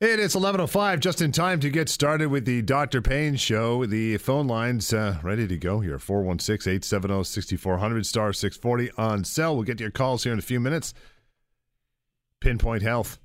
[0.00, 3.02] It is 11.05, just in time to get started with the Dr.
[3.02, 3.84] Payne Show.
[3.84, 5.98] The phone line's uh, ready to go here.
[5.98, 9.56] 416-870-6400, star 640 on cell.
[9.56, 10.94] We'll get to your calls here in a few minutes.
[12.38, 13.18] Pinpoint Health.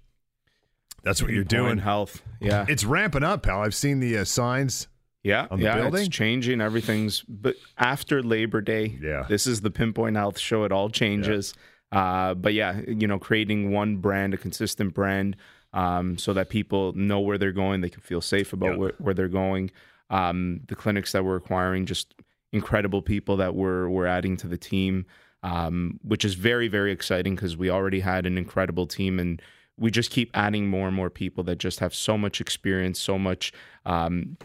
[1.04, 1.78] That's what you're doing.
[1.78, 2.23] Health.
[2.41, 2.65] Yeah.
[2.67, 3.62] It's ramping up, pal.
[3.62, 4.87] I've seen the uh, signs.
[5.21, 6.01] Yeah, on the yeah, building?
[6.01, 6.60] it's changing.
[6.60, 8.97] Everything's but after Labor Day.
[8.99, 9.28] Yeah.
[9.29, 10.63] this is the Pinpoint Health show.
[10.63, 11.53] It all changes.
[11.92, 15.35] Uh, but yeah, you know, creating one brand, a consistent brand,
[15.74, 18.77] um, so that people know where they're going, they can feel safe about Yeah.
[18.77, 19.72] where, where they're going.
[20.09, 22.13] Um, the clinics that we're acquiring, just
[22.52, 25.05] incredible people that we're we're adding to the team,
[25.41, 29.41] um, which is very very exciting because we already had an incredible team and.
[29.76, 33.18] We just keep adding more and more people that just have so much experience, so
[33.18, 33.52] much
[33.88, 34.38] um,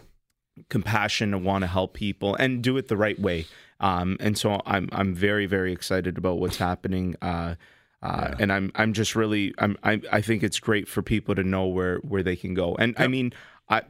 [0.70, 3.46] compassion to want to help people and do it the right way.
[3.78, 7.14] Um, and so I'm I'm very very excited about what's happening.
[7.20, 7.56] Uh,
[8.02, 11.42] uh, And I'm I'm just really I'm I, I think it's great for people to
[11.42, 12.74] know where where they can go.
[12.76, 13.32] And I mean
[13.68, 13.82] I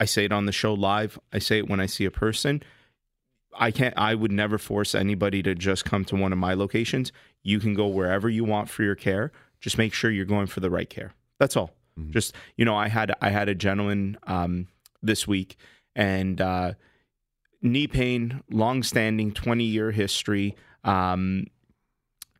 [0.00, 1.18] I say it on the show live.
[1.32, 2.62] I say it when I see a person.
[3.56, 3.94] I can't.
[3.96, 7.12] I would never force anybody to just come to one of my locations.
[7.42, 9.30] You can go wherever you want for your care.
[9.60, 11.12] Just make sure you're going for the right care.
[11.38, 11.70] That's all.
[12.10, 14.66] Just you know, I had I had a gentleman um,
[15.02, 15.56] this week,
[15.94, 16.72] and uh,
[17.62, 20.56] knee pain, long-standing, twenty-year history.
[20.82, 21.46] Um,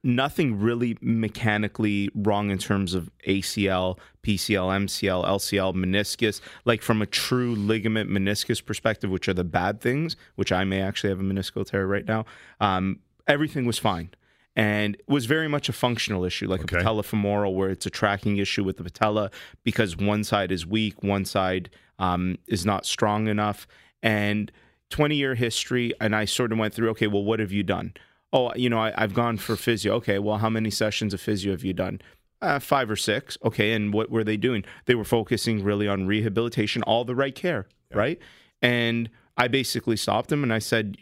[0.04, 7.06] nothing really mechanically wrong in terms of ACL, PCL, MCL, LCL, meniscus, like from a
[7.06, 11.24] true ligament meniscus perspective, which are the bad things, which I may actually have a
[11.24, 12.26] meniscal tear right now.
[12.60, 14.10] Um, everything was fine.
[14.56, 16.76] And was very much a functional issue, like Okay.
[16.76, 19.32] a patellofemoral, where it's a tracking issue with the patella
[19.64, 23.66] because one side is weak, one side um, is not strong enough.
[24.00, 24.52] And
[24.90, 27.94] 20 year history, and I sort of went through, okay, well, what have you done?
[28.34, 29.94] Oh, you know, I, I've gone for physio.
[29.94, 32.00] Okay, well, how many sessions of physio have you done?
[32.42, 33.38] Uh, five or six.
[33.44, 34.64] Okay, and what were they doing?
[34.86, 38.18] They were focusing really on rehabilitation, all the right care, right?
[38.60, 40.96] And I basically stopped them and I said,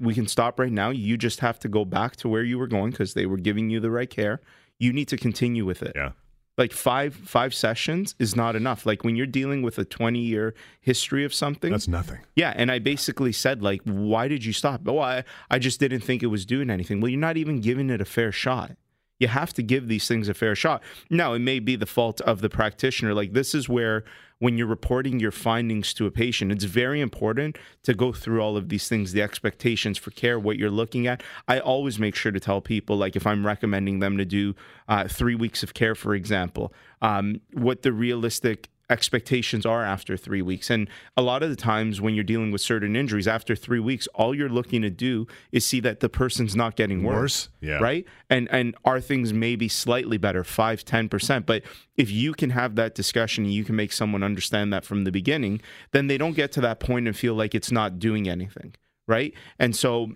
[0.00, 0.88] we can stop right now.
[0.88, 3.68] You just have to go back to where you were going because they were giving
[3.68, 4.40] you the right care.
[4.78, 6.12] You need to continue with it Yeah.
[6.58, 8.84] Like five five sessions is not enough.
[8.84, 12.18] Like when you're dealing with a 20 year history of something That's nothing.
[12.34, 14.82] yeah and i basically said like why did you stop?
[14.86, 17.00] Oh i, I just didn't think it was doing anything.
[17.00, 18.72] Well you're not even giving it a fair shot.
[19.18, 20.82] You have to give these things a fair shot.
[21.10, 23.12] Now it may be the fault of the practitioner.
[23.14, 24.04] Like this is where
[24.40, 26.50] when you're reporting your findings to a patient.
[26.50, 30.58] It's very important to go through all of these things the expectations for care what
[30.58, 31.22] you're looking at.
[31.46, 34.54] I always make sure to tell people like if i'm recommending them to do
[34.88, 40.42] uh, three weeks of care for example um, what the realistic expectations are after three
[40.42, 40.68] weeks.
[40.68, 44.06] And a lot of the times when you're dealing with certain injuries, after three weeks,
[44.08, 47.20] all you're looking to do is see that the person's not getting worse.
[47.20, 47.48] Worse?
[47.60, 47.78] Yeah.
[47.78, 48.04] Right?
[48.28, 51.46] And and are things maybe slightly better, five, ten percent.
[51.46, 51.62] But
[51.96, 55.12] if you can have that discussion and you can make someone understand that from the
[55.12, 55.60] beginning,
[55.92, 58.74] then they don't get to that point and feel like it's not doing anything.
[59.06, 59.34] Right.
[59.58, 60.12] And so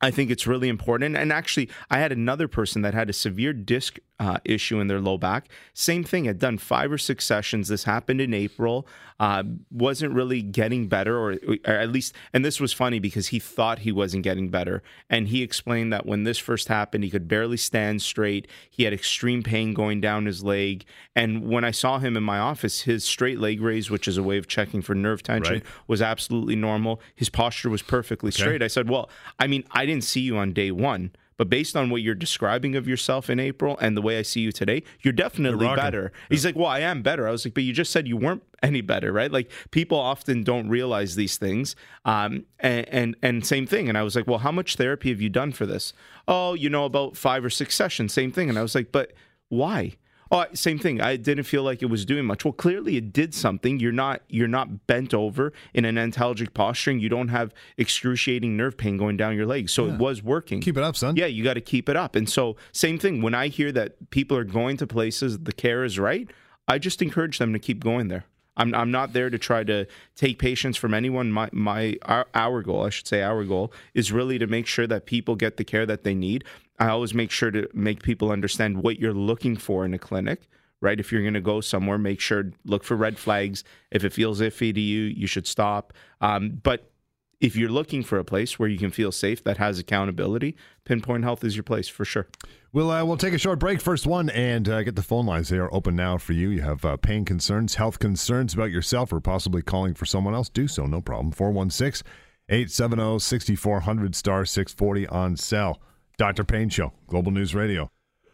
[0.00, 1.16] I think it's really important.
[1.16, 5.00] And actually, I had another person that had a severe disc uh, issue in their
[5.00, 5.48] low back.
[5.74, 7.68] Same thing, had done five or six sessions.
[7.68, 8.86] This happened in April.
[9.20, 9.42] Uh,
[9.72, 11.36] wasn't really getting better, or,
[11.66, 14.80] or at least, and this was funny because he thought he wasn't getting better.
[15.10, 18.46] And he explained that when this first happened, he could barely stand straight.
[18.70, 20.84] He had extreme pain going down his leg.
[21.16, 24.22] And when I saw him in my office, his straight leg raise, which is a
[24.22, 25.64] way of checking for nerve tension, Right.
[25.88, 27.00] was absolutely normal.
[27.16, 28.62] His posture was perfectly straight.
[28.62, 31.88] I said, Well, I mean, I didn't see you on day one, but based on
[31.88, 35.12] what you're describing of yourself in April and the way I see you today, you're
[35.12, 36.12] definitely You're better.
[36.28, 37.26] He's like, Well, I am better.
[37.26, 39.30] I was like, But you just said you weren't any better, right?
[39.30, 41.76] Like people often don't realize these things.
[42.04, 43.88] Um, and, and and same thing.
[43.88, 45.92] And I was like, Well, how much therapy have you done for this?
[46.26, 48.48] Oh, you know, about five or six sessions, same thing.
[48.48, 49.12] And I was like, But
[49.48, 49.96] why?
[50.30, 51.00] Oh, same thing.
[51.00, 52.44] I didn't feel like it was doing much.
[52.44, 53.80] Well, clearly it did something.
[53.80, 57.00] You're not you're not bent over in an antalgic posturing.
[57.00, 59.72] You don't have excruciating nerve pain going down your legs.
[59.72, 60.60] So it was working.
[60.60, 61.16] Keep it up, son.
[61.16, 62.14] Yeah, you got to keep it up.
[62.14, 63.22] And so, same thing.
[63.22, 66.30] When I hear that people are going to places, the care is right.
[66.66, 68.24] I just encourage them to keep going there.
[68.58, 69.86] I'm, I'm not there to try to
[70.16, 71.30] take patients from anyone.
[71.32, 74.86] My my our, our goal, I should say, our goal is really to make sure
[74.86, 76.44] that people get the care that they need.
[76.78, 80.48] I always make sure to make people understand what you're looking for in a clinic.
[80.80, 83.64] Right, if you're going to go somewhere, make sure look for red flags.
[83.90, 85.92] If it feels iffy to you, you should stop.
[86.20, 86.92] Um, but
[87.40, 91.24] if you're looking for a place where you can feel safe that has accountability, Pinpoint
[91.24, 92.26] Health is your place for sure.
[92.72, 95.48] We'll uh, we'll take a short break, first one, and uh, get the phone lines.
[95.48, 96.50] They are open now for you.
[96.50, 100.48] You have uh, pain concerns, health concerns about yourself, or possibly calling for someone else.
[100.48, 101.32] Do so, no problem.
[101.32, 102.08] 416
[102.48, 105.80] 870 6400 star 640 on cell.
[106.18, 106.44] Dr.
[106.44, 107.90] Payne Show, Global News Radio.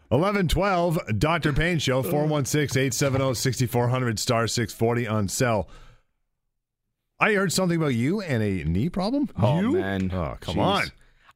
[0.08, 1.52] 1112, Dr.
[1.52, 5.68] Payne Show, 416 870 6400 star 640 on cell.
[7.20, 9.28] I heard something about you and a knee problem.
[9.40, 9.72] Oh you?
[9.72, 10.62] man, Oh, come Jeez.
[10.62, 10.84] on.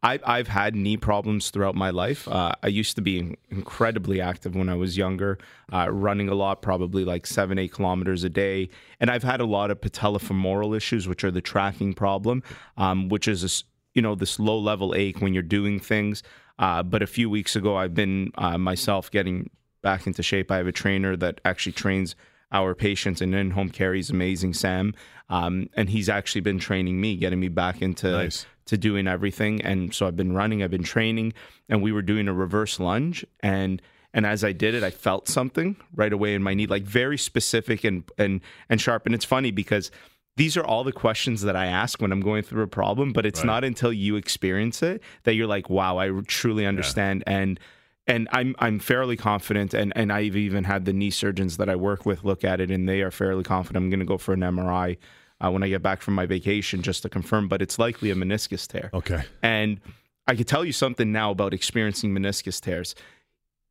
[0.00, 2.29] I, I've had knee problems throughout my life.
[2.29, 5.39] Uh, I used to be incredibly active when I was younger,
[5.73, 8.69] uh, running a lot, probably like seven, eight kilometers a day.
[9.01, 12.44] And I've had a lot of patellofemoral issues, which are the tracking problem,
[12.77, 16.23] um, which is, a you know, this low level ache when you're doing things.
[16.58, 19.50] Uh, but a few weeks ago, I've been uh, myself getting
[19.82, 20.50] back into shape.
[20.50, 22.17] I have a trainer that actually trains
[22.50, 23.94] our patients and in-home care.
[23.94, 24.94] He's amazing, Sam,
[25.29, 28.46] um, and he's actually been training me, getting me back into Nice.
[28.67, 29.61] to doing everything.
[29.62, 31.34] And so I've been running, I've been training,
[31.69, 33.25] and we were doing a reverse lunge.
[33.41, 33.82] And
[34.14, 37.19] and as I did it, I felt something right away in my knee, like very
[37.19, 39.05] specific and and and sharp.
[39.06, 39.91] And it's funny because
[40.38, 43.26] these are all the questions that I ask when I'm going through a problem, but
[43.26, 43.46] it's Right.
[43.46, 47.25] not until you experience it that you're like, wow, I truly understand.
[47.26, 47.61] And
[48.06, 51.76] and I'm I'm fairly confident, and and I've even had the knee surgeons that I
[51.76, 53.85] work with look at it, and they are fairly confident.
[53.85, 54.96] I'm going to go for an MRI
[55.44, 58.14] uh, when I get back from my vacation just to confirm, but it's likely a
[58.14, 58.88] meniscus tear.
[58.94, 59.23] Okay.
[59.43, 59.81] And
[60.26, 62.94] I could tell you something now about experiencing meniscus tears.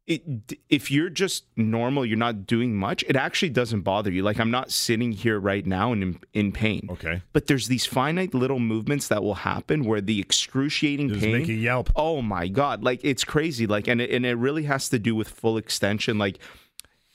[0.07, 4.24] It, if you're just normal, you're not doing much, it actually doesn't bother you.
[4.24, 6.88] Like I'm not sitting here right now and in, in pain.
[6.89, 7.21] Okay.
[7.33, 11.48] But there's these finite little movements that will happen where the excruciating Just pain make
[11.48, 11.92] you yelp.
[11.98, 15.13] oh my god like it's crazy like and it, and it really has to do
[15.13, 16.39] with full extension like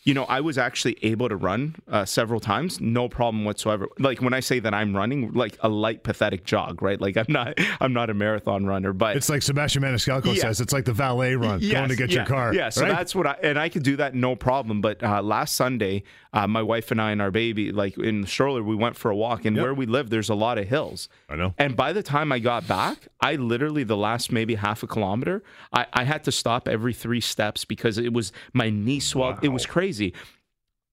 [0.05, 4.21] you know i was actually able to run uh, several times no problem whatsoever like
[4.21, 7.55] when i say that i'm running like a light pathetic jog right like i'm not
[7.81, 10.43] i'm not a marathon runner but It's like Sebastian Maniscalco Yeah.
[10.43, 10.61] says.
[10.61, 12.55] It's like the valet run, going to get yeah, your car.
[12.55, 12.91] Yeah, so right?
[12.93, 14.81] that's what I and I could do that no problem.
[14.81, 16.03] But uh, last Sunday,
[16.33, 19.11] uh, my wife and I and our baby, like in the stroller, we went for
[19.11, 19.45] a walk.
[19.45, 19.63] And Yep.
[19.63, 21.09] where we live, there's a lot of hills.
[21.29, 21.55] I know.
[21.59, 25.43] And by the time I got back, I literally the last maybe half a kilometer,
[25.73, 29.39] I, I had to stop every three steps because it was my knee swelled.
[29.43, 29.92] It was crazy.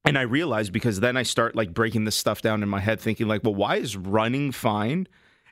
[0.06, 3.00] And I realized because then I start like breaking this stuff down in my head,
[3.00, 5.08] thinking like, well, why is running fine?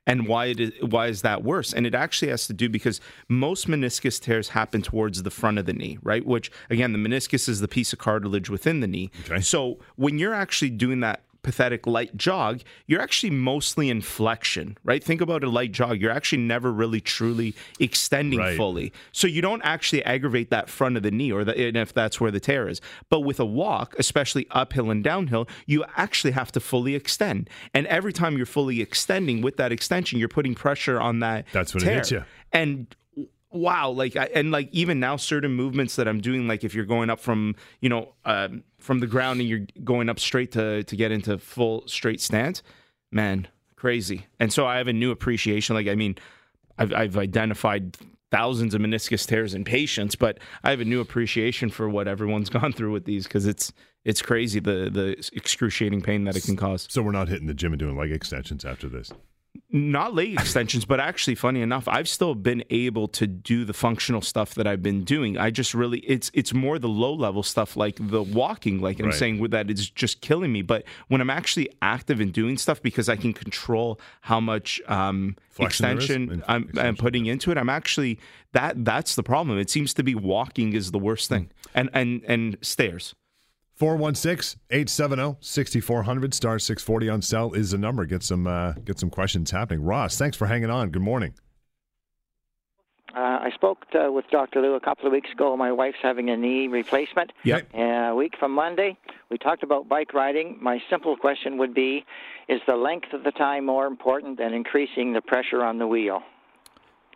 [0.05, 1.73] And why it is, why is that worse?
[1.73, 5.65] And it actually has to do because most meniscus tears happen towards the front of
[5.65, 6.25] the knee, right?
[6.25, 9.11] Which again, the meniscus is the piece of cartilage within the knee.
[9.25, 9.41] Okay.
[9.41, 15.01] So when you're actually doing that pathetic light jog, you're actually mostly in flexion, right?
[15.01, 16.01] Think about a light jog.
[16.01, 18.57] You're actually never really truly extending Right.
[18.57, 18.91] fully.
[19.13, 22.19] So you don't actually aggravate that front of the knee or the, and if that's
[22.19, 22.81] where the tear is.
[23.09, 27.49] But with a walk, especially uphill and downhill, you actually have to fully extend.
[27.73, 31.73] And every time you're fully extending with that extension, you're putting pressure on that That's
[31.73, 31.95] when it tear.
[31.95, 32.25] hits you.
[32.51, 32.93] And
[33.49, 36.83] wow like I, and like even now certain movements that i'm doing like if you're
[36.85, 40.81] going up from you know um, from the ground and you're going up straight to
[40.83, 42.63] to get into full straight stance
[43.11, 44.25] man crazy.
[44.39, 45.75] And so i have a new appreciation.
[45.75, 46.15] Like i mean
[46.77, 47.97] i've, I've identified
[48.31, 52.49] thousands of meniscus tears in patients but i have a new appreciation for what everyone's
[52.57, 53.71] gone through with these because it's
[54.07, 56.87] it's crazy the the excruciating pain that it can cause.
[56.89, 59.11] So we're not hitting the gym and doing leg extensions after this.
[59.69, 64.21] Not leg extensions, but actually, funny enough, I've still been able to do the functional
[64.21, 65.37] stuff that I've been doing.
[65.37, 69.11] I just really, it's it's more the low level stuff, like the walking, like I'm
[69.11, 70.61] saying, with that it's just killing me.
[70.61, 75.35] But when I'm actually active in doing stuff, because I can control how much um,
[75.49, 76.03] Flexion there is?
[76.03, 78.19] extension I'm, I'm extension, putting into it, I'm actually
[78.53, 79.57] that that's the problem.
[79.59, 83.15] It seems to be walking is the worst thing, and and and stairs.
[83.77, 88.05] 416 870 6400 star 640 on cell is the number.
[88.05, 89.83] Get some uh, get some questions happening.
[89.83, 90.89] Ross, thanks for hanging on.
[90.89, 91.35] Good morning.
[93.15, 94.61] Uh, I spoke uh with Dr.
[94.61, 95.55] Lou a couple of weeks ago.
[95.55, 97.31] My wife's having a knee replacement.
[97.43, 97.69] Yep.
[97.73, 98.97] Uh, a week from Monday,
[99.29, 100.57] we talked about bike riding.
[100.59, 102.03] My simple question would be
[102.49, 106.23] Is the length of the time more important than increasing the pressure on the wheel?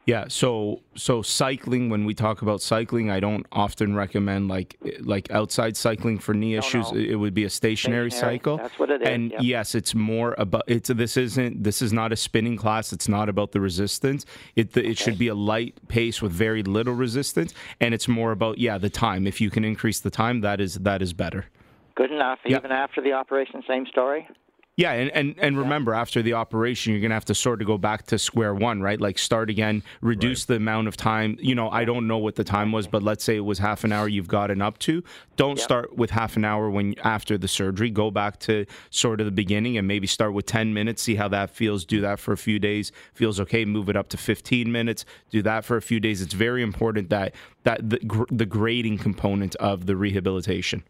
[0.08, 5.30] Yeah, so so cycling when we talk about cycling, I don't often recommend like like
[5.30, 6.92] outside cycling for knee issues.
[6.92, 6.98] no.
[6.98, 8.58] It would be a stationary, Stationary, cycle.
[8.58, 9.42] that's what it is, And yeah.
[9.42, 12.92] yes, it's more about it's this isn't this is not a spinning class.
[12.92, 14.26] It's not about the resistance.
[14.56, 18.58] It it should be a light pace with very little resistance and it's more about
[18.58, 19.28] yeah, the time.
[19.28, 21.46] If you can increase the time, that is that is better.
[21.94, 22.40] Good enough.
[22.46, 24.28] Even after the operation, same story?
[24.78, 27.68] Yeah, and, and, and remember, after the operation, you're going to have to sort of
[27.68, 29.00] go back to square one, right?
[29.02, 31.38] Like start again, reduce the amount of time.
[31.42, 33.84] You know, I don't know what the time was, but let's say it was half
[33.84, 35.04] an hour you've gotten up to.
[35.36, 35.64] Don't Yep.
[35.64, 37.90] start with half an hour when after the surgery.
[37.90, 41.28] Go back to sort of the beginning and maybe start with 10 minutes, see how
[41.28, 41.84] that feels.
[41.84, 42.94] Do that for a few days.
[43.14, 45.04] Feels okay, move it up to 15 minutes.
[45.32, 46.22] Do that for a few days.
[46.22, 50.84] It's very important that that the, gr- the grading component of the rehabilitation.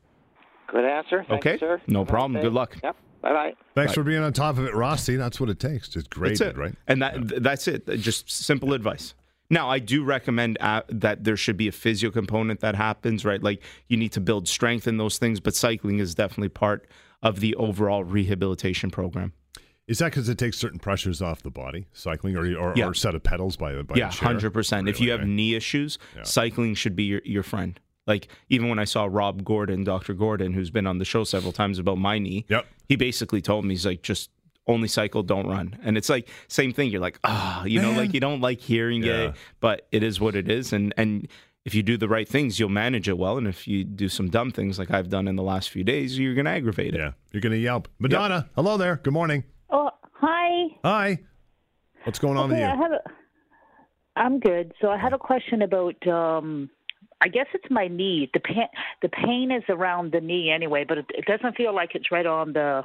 [0.68, 1.26] Good answer.
[1.28, 1.54] Thank Okay.
[1.54, 1.82] you, sir.
[1.88, 2.42] No problem.
[2.42, 2.78] Good luck.
[2.84, 2.96] Yep.
[3.22, 3.54] Bye bye.
[3.76, 3.94] Thanks Right.
[3.96, 5.16] for being on top of it, Rossi.
[5.16, 5.88] That's what it takes.
[5.90, 6.74] Just That's it, right?
[6.88, 7.86] And that th- that's it.
[8.00, 9.14] Just simple advice.
[9.50, 13.44] Now, I do recommend uh, that there should be a physio component that happens, right?
[13.44, 16.88] Like you need to build strength in those things, but cycling is definitely part
[17.22, 19.34] of the overall rehabilitation program.
[19.88, 22.88] Is that because it takes certain pressures off the body, cycling, or or, Yeah.
[22.88, 24.88] or set of pedals by by yeah, hundred percent.
[24.88, 25.28] If you have right?
[25.28, 26.24] knee issues, Yeah.
[26.24, 27.78] cycling should be your, your friend.
[28.12, 30.14] Like even when I saw Rob Gordon, Dr.
[30.14, 32.66] Gordon, who's been on the show several times about my knee, Yep.
[32.90, 34.30] he basically told me he's like just
[34.68, 35.68] only cycle, don't run.
[35.86, 36.90] And it's like same thing.
[36.92, 39.22] You're like, ah, you know, like you don't like hearing Yeah.
[39.30, 40.74] it, but it is what it is.
[40.74, 41.28] And and
[41.64, 43.38] if you do the right things, you'll manage it well.
[43.38, 46.18] And if you do some dumb things like I've done in the last few days,
[46.20, 47.00] you're gonna aggravate it.
[47.00, 47.88] Yeah, you're going to yelp.
[48.00, 48.96] Madonna, hello there.
[49.04, 49.44] Good morning.
[49.70, 49.90] Oh,
[50.26, 50.50] hi.
[50.84, 51.20] Hi.
[52.06, 52.84] What's going on Okay, I with you?
[52.84, 53.02] have a,
[54.20, 54.74] I'm good.
[54.82, 56.00] So I have a question about.
[56.08, 56.70] Um,
[57.22, 58.30] I guess it's my knee.
[58.34, 58.68] The pain,
[59.02, 62.26] the pain is around the knee anyway, but it, it doesn't feel like it's right
[62.26, 62.84] on the,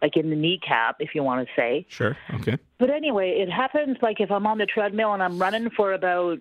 [0.00, 1.86] like in the kneecap, if you want to say.
[1.88, 2.16] Sure.
[2.34, 2.56] Okay.
[2.78, 6.38] But anyway, it happens like if I'm on the treadmill and I'm running for about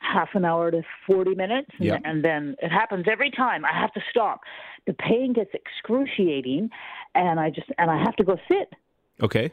[0.00, 1.98] half an hour to 40 minutes, and, Yeah.
[2.04, 3.64] and then it happens every time.
[3.64, 4.40] I have to stop.
[4.86, 6.70] The pain gets excruciating,
[7.14, 8.72] and I just and I have to go sit.
[9.22, 9.50] Okay.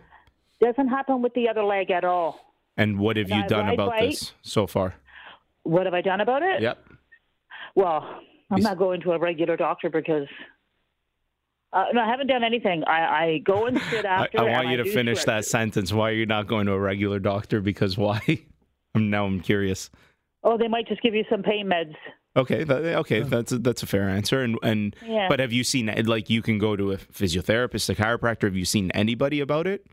[0.61, 2.39] Doesn't happen with the other leg at all.
[2.77, 4.11] And what have you I done about bike.
[4.11, 4.95] this so far?
[5.65, 6.61] What have I done about it?
[6.61, 6.77] Yep.
[7.75, 10.27] Well, I'm not going to a regular doctor because
[11.73, 12.83] uh, no, I haven't done anything.
[12.87, 14.39] I, I go and sit I, after.
[14.39, 15.49] I want and you to do finish that stretches.
[15.51, 15.91] sentence.
[15.91, 17.59] Why are you not going to a regular doctor?
[17.61, 18.21] Because why?
[18.95, 19.89] I'm now I'm curious.
[20.43, 21.95] Oh, they might just give you some pain meds.
[22.37, 24.41] Okay, that, okay, that's a, that's a fair answer.
[24.41, 25.27] And and Yeah.
[25.27, 28.43] but have you seen like you can go to a physiotherapist, a chiropractor?
[28.43, 29.85] Have you seen anybody about it?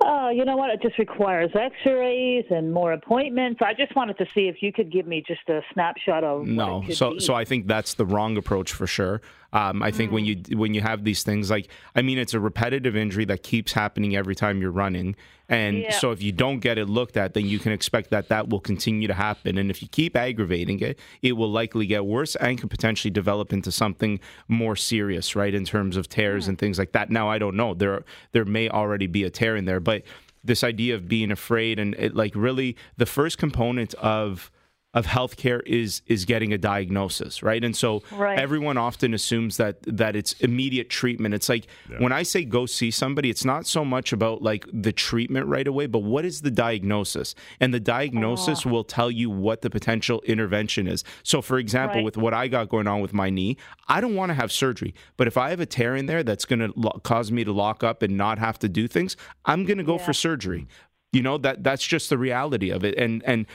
[0.00, 0.70] Oh, you know what?
[0.70, 3.60] It just requires X-rays and more appointments.
[3.64, 6.48] I just wanted to see if you could give me just a snapshot of what
[6.48, 7.20] No, it could so be.
[7.20, 9.20] so I think that's the wrong approach for sure.
[9.52, 10.56] Um, I think when you Mm.
[10.56, 14.14] when you have these things like I mean it's a repetitive injury that keeps happening
[14.14, 15.16] every time you're running,
[15.48, 15.90] and Yeah.
[15.98, 18.60] so if you don't get it looked at, then you can expect that that will
[18.60, 19.56] continue to happen.
[19.56, 23.50] And if you keep aggravating it, it will likely get worse and could potentially develop
[23.52, 25.54] into something more serious, right?
[25.54, 27.08] In terms of tears and things like that.
[27.10, 30.02] Now I don't know there there may already be a tear in there, but
[30.44, 34.50] this idea of being afraid and it, like really the first component of
[34.94, 37.62] of healthcare is is getting a diagnosis, right?
[37.62, 38.38] And so Right.
[38.38, 41.34] everyone often assumes that that it's immediate treatment.
[41.34, 41.66] It's like
[41.98, 45.68] when I say go see somebody, it's not so much about like the treatment right
[45.68, 47.34] away, but what is the diagnosis?
[47.60, 51.04] And the diagnosis will tell you what the potential intervention is.
[51.22, 52.04] So for example, Right.
[52.04, 54.94] with what I got going on with my knee, I don't want to have surgery,
[55.18, 57.52] but if I have a tear in there that's going to lo- cause me to
[57.52, 60.66] lock up and not have to do things, I'm going to go for surgery
[61.12, 62.94] you know that that's just the reality of it.
[62.98, 63.46] And and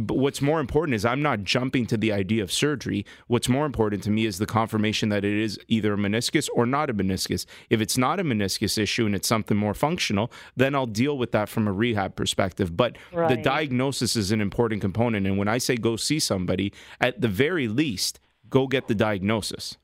[0.00, 3.04] but what's more important is i'm not jumping to the idea of surgery.
[3.26, 6.64] What's more important to me is the confirmation that it is either a meniscus or
[6.66, 7.44] not a meniscus.
[7.68, 11.32] If it's not a meniscus issue and it's something more functional then i'll deal with
[11.32, 12.76] that from a rehab perspective.
[12.76, 15.26] But the diagnosis is an important component.
[15.26, 19.76] And when i say go see somebody at the very least go get the diagnosis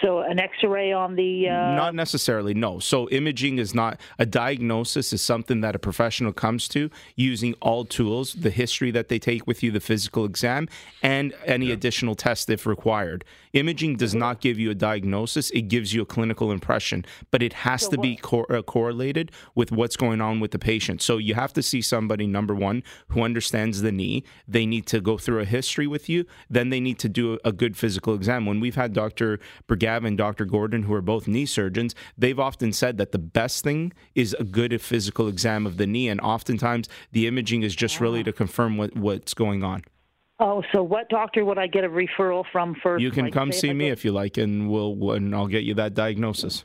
[0.00, 1.48] so an X-ray on the.
[1.48, 2.78] Uh, not necessarily, no.
[2.78, 7.84] So imaging is not a diagnosis is something that a professional comes to using all
[7.84, 10.68] tools, the history that they take with you, the physical exam,
[11.02, 13.24] and any additional tests if required.
[13.52, 17.52] Imaging does not give you a diagnosis; it gives you a clinical impression, but it
[17.52, 21.02] has to be cor- uh, correlated with what's going on with the patient.
[21.02, 24.24] So you have to see somebody number one who understands the knee.
[24.48, 26.24] They need to go through a history with you.
[26.48, 28.46] Then they need to do a good physical exam.
[28.46, 29.38] When we've had Dr.
[29.66, 30.46] Brigava and Dr.
[30.46, 34.44] Gordon, who are both knee surgeons, they've often said that the best thing is a
[34.44, 38.78] good physical exam of the knee, and oftentimes the imaging is just really to confirm
[38.78, 39.82] what, what's going on.
[40.42, 43.02] Oh, so what doctor would I get a referral from first?
[43.02, 45.74] You can Like, come see me if you like, and we'll and I'll get you
[45.74, 46.64] that diagnosis.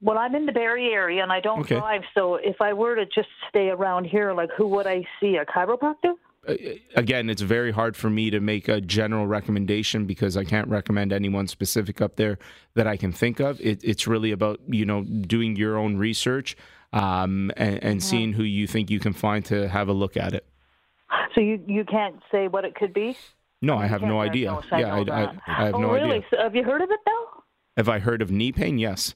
[0.00, 1.74] Well, I'm in the Barrie area and I don't Okay.
[1.76, 5.36] drive, so if I were to just stay around here, like who would I see?
[5.36, 6.14] A chiropractor?
[6.46, 6.54] Uh,
[6.94, 11.12] again, it's very hard for me to make a general recommendation because I can't recommend
[11.12, 12.38] anyone specific up there
[12.74, 13.60] that I can think of.
[13.60, 16.56] It, it's really about you know doing your own research
[16.92, 20.32] um, and, and seeing who you think you can find to have a look at
[20.32, 20.46] it.
[21.34, 23.16] So you you can't say what it could be?
[23.60, 24.58] No, I have no idea.
[24.70, 25.38] Yeah, I, I.
[25.46, 26.16] I have oh, no really?
[26.16, 26.26] idea.
[26.30, 27.42] So have you heard of it though?
[27.76, 28.78] Have I heard of knee pain?
[28.78, 29.14] Yes.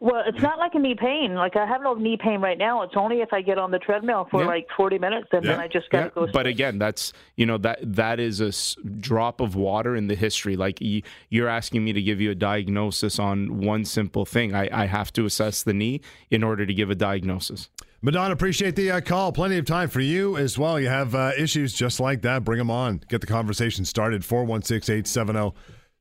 [0.00, 1.34] Well, it's not like a knee pain.
[1.34, 2.82] Like I have no knee pain right now.
[2.82, 4.46] It's only if I get on the treadmill for Yeah.
[4.46, 6.26] like 40 minutes and then I just got to Yeah, go.
[6.32, 6.46] but sit.
[6.46, 10.54] again, that's you know that that is a s- drop of water in the history.
[10.54, 14.54] Like y- you're asking me to give you a diagnosis on one simple thing.
[14.54, 16.00] I, I have to assess the knee
[16.30, 17.68] in order to give a diagnosis.
[18.00, 19.32] Madonna, appreciate the uh, call.
[19.32, 20.78] Plenty of time for you as well.
[20.78, 22.44] You have uh, issues just like that.
[22.44, 23.00] Bring them on.
[23.08, 24.24] Get the conversation started.
[24.24, 25.52] 416 870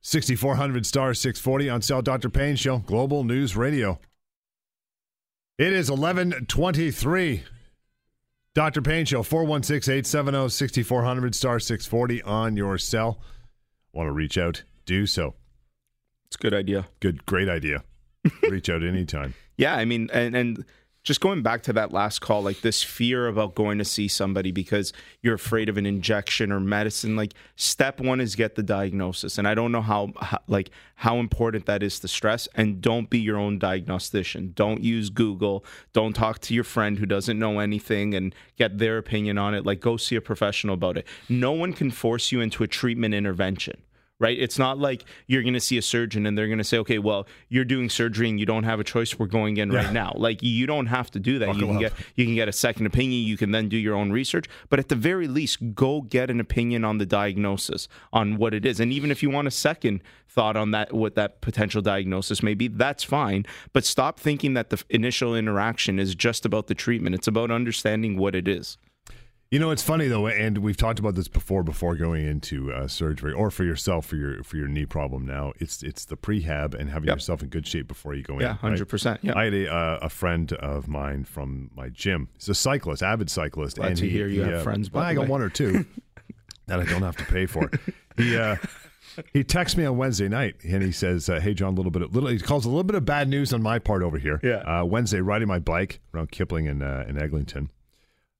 [0.08, 2.30] 6400 star 640 on Sal Dr.
[2.30, 4.00] Payne Show, Global News Radio.
[5.58, 7.44] It is 1123.
[8.54, 8.82] Dr.
[8.82, 13.20] Payne Show, 416 870 6400 star 640 on your cell.
[13.92, 14.64] Want to reach out?
[14.86, 15.36] Do so.
[16.28, 16.88] It's a good idea.
[17.02, 17.84] Good, great idea.
[18.44, 19.34] reach out anytime.
[19.58, 20.66] Yeah, I mean, and, and
[21.08, 24.52] just going back to that last call, like this fear about going to see somebody
[24.52, 27.16] because you're afraid of an injection or medicine.
[27.16, 31.20] Like step one is get the diagnosis, and I don't know how, how like how
[31.20, 32.50] important that is to stress.
[32.56, 34.52] And don't be your own diagnostician.
[34.54, 35.64] Don't use Google.
[35.94, 39.66] Don't talk to your friend who doesn't know anything and get their opinion on it.
[39.66, 41.08] Like go see a professional about it.
[41.30, 43.82] No one can force you into a treatment intervention
[44.20, 44.38] right?
[44.38, 47.00] It's not like you're going to see a surgeon and they're going to say, okay,
[47.00, 49.18] well, you're doing surgery and you don't have a choice.
[49.18, 49.84] We're going in yeah.
[49.84, 50.14] right now.
[50.16, 51.48] Like you don't have to do that.
[51.48, 51.82] Buckle you can up.
[51.82, 53.24] get you can get a second opinion.
[53.24, 54.48] You can then do your own research.
[54.70, 58.66] But at the very least, go get an opinion on the diagnosis on what it
[58.66, 58.80] is.
[58.80, 62.54] And even if you want a second thought on that, what that potential diagnosis may
[62.54, 63.46] be, that's fine.
[63.74, 67.16] But stop thinking that the initial interaction is just about the treatment.
[67.16, 68.78] It's about understanding what it is.
[69.50, 71.64] You know, it's funny though, and we've talked about this before.
[71.64, 75.54] Before going into uh, surgery, or for yourself for your for your knee problem, now
[75.58, 77.16] it's it's the prehab and having yep.
[77.16, 78.42] yourself in good shape before you go in.
[78.42, 78.90] Yeah, hundred right?
[78.90, 79.22] percent.
[79.24, 82.28] Yeah, I had a, uh, a friend of mine from my gym.
[82.34, 83.78] He's a cyclist, avid cyclist.
[83.78, 84.90] Glad and to he, hear you he, have uh, friends.
[84.94, 85.86] I got one or two
[86.68, 87.72] that I don't have to pay for.
[88.18, 88.58] he uh,
[89.32, 92.02] he texts me on Wednesday night and he says, uh, "Hey John, a little bit
[92.02, 94.42] of little." He calls a little bit of bad news on my part over here.
[94.44, 94.58] Yeah.
[94.58, 97.70] Uh, Wednesday, riding my bike around Kipling and uh, in Eglinton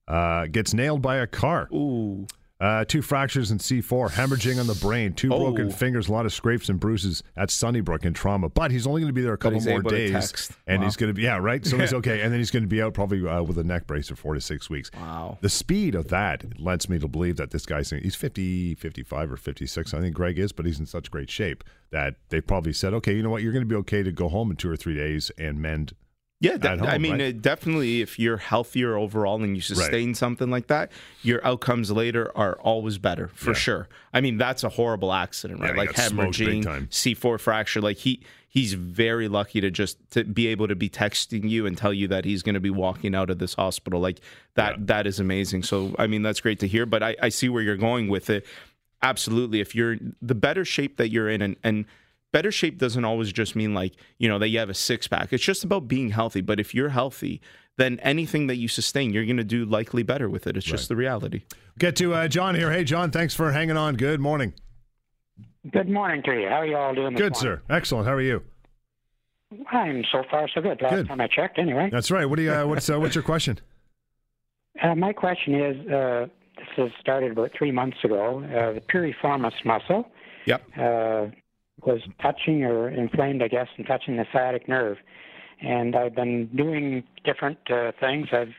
[0.08, 1.68] uh, gets nailed by a car.
[1.72, 2.26] Ooh.
[2.60, 5.38] Uh, two fractures in C4, hemorrhaging on the brain, two oh.
[5.38, 8.48] broken fingers, a lot of scrapes and bruises at Sunnybrook in trauma.
[8.48, 10.84] But he's only going to be there a couple more days, and wow.
[10.84, 11.64] he's going to be yeah right.
[11.64, 13.86] So he's okay, and then he's going to be out probably uh, with a neck
[13.86, 14.90] brace for four to six weeks.
[14.92, 15.38] Wow.
[15.40, 19.36] The speed of that lets me to believe that this guy's he's 50, 55 or
[19.36, 19.94] fifty six.
[19.94, 21.62] I think Greg is, but he's in such great shape
[21.92, 24.28] that they probably said, okay, you know what, you're going to be okay to go
[24.28, 25.94] home in two or three days and mend
[26.40, 27.34] yeah, de- home, I mean, right?
[27.34, 30.16] Uh, definitely if you're healthier overall and you sustain right.
[30.16, 30.92] something like that,
[31.22, 33.56] your outcomes later are always better for yeah.
[33.56, 33.88] sure.
[34.14, 35.70] I mean, that's a horrible accident, right?
[35.70, 37.80] Yeah, like hemorrhaging, C4 fracture.
[37.80, 41.76] Like he he's very lucky to just to be able to be texting you and
[41.76, 43.98] tell you that he's going to be walking out of this hospital.
[43.98, 44.20] Like
[44.54, 44.84] that yeah.
[44.86, 45.64] that is amazing.
[45.64, 46.86] So I mean, that's great to hear.
[46.86, 48.46] But I, I see where you're going with it.
[49.02, 51.84] Absolutely, if you're the better shape that you're in, and and
[52.32, 55.32] better shape doesn't always just mean like, you know, that you have a six pack.
[55.32, 56.40] It's just about being healthy.
[56.40, 57.40] But if you're healthy,
[57.76, 60.56] then anything that you sustain, you're going to do likely better with it.
[60.56, 60.88] It's just right.
[60.88, 61.42] the reality.
[61.78, 62.72] Get to uh, John here.
[62.72, 63.96] Hey, John, thanks for hanging on.
[63.96, 64.54] Good morning.
[65.70, 66.48] Good morning to you.
[66.48, 67.14] How are you all doing?
[67.14, 67.60] Good, morning?
[67.60, 67.62] sir.
[67.68, 68.06] Excellent.
[68.06, 68.42] How are you?
[69.70, 70.80] I'm so far so good.
[70.82, 71.08] Last good.
[71.08, 71.88] time I checked, anyway.
[71.90, 72.26] That's right.
[72.26, 72.52] What do you?
[72.52, 73.58] Uh, what's uh, what's your question?
[74.80, 78.38] Uh, my question is: uh, This has started about three months ago.
[78.44, 80.08] Uh, the piriformis muscle.
[80.46, 80.62] Yep.
[81.86, 84.98] Was touching or inflamed, I guess, and touching the sciatic nerve.
[85.60, 88.28] And I've been doing different uh, things.
[88.32, 88.54] I've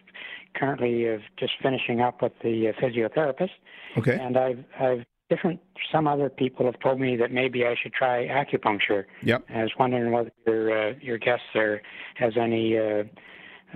[0.56, 3.52] currently uh, just finishing up with the uh, physiotherapist.
[3.98, 4.18] Okay.
[4.20, 5.60] And I've I've different.
[5.92, 9.06] Some other people have told me that maybe I should try acupuncture.
[9.24, 9.46] Yep.
[9.54, 11.82] I was wondering whether your uh, your guest there
[12.16, 12.78] has any.
[12.78, 13.04] Uh,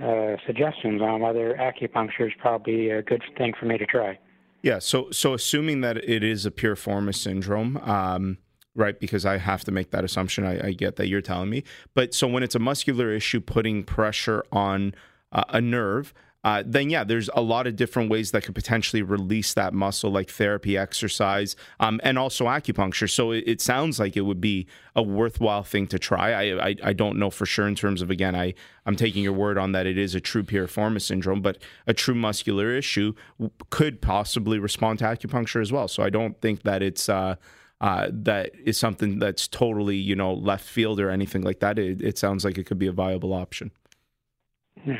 [0.02, 4.18] uh, suggestions on whether acupuncture is probably a good thing for me to try.
[4.62, 8.38] Yeah, so so assuming that it is a piriformis syndrome, um,
[8.74, 8.98] right?
[8.98, 10.44] Because I have to make that assumption.
[10.44, 11.62] I, I, get that you're telling me.
[11.94, 14.94] But so when it's a muscular issue, putting pressure on
[15.32, 16.12] uh, a nerve,
[16.44, 20.10] uh, then yeah, there's a lot of different ways that could potentially release that muscle,
[20.10, 23.08] like therapy, exercise, um, and also acupuncture.
[23.10, 26.32] So it, it, sounds like it would be a worthwhile thing to try.
[26.32, 28.52] I, I, I don't know for sure in terms of again, I
[28.84, 31.56] I'm taking your word on that it is a true piriformis syndrome, but
[31.86, 33.14] a true muscular issue
[33.70, 35.88] could possibly respond to acupuncture as well.
[35.88, 37.36] So I don't think that it's uh,
[37.80, 41.78] uh, that is something that's totally you know left field or anything like that.
[41.78, 43.70] It, it sounds like it could be a viable option.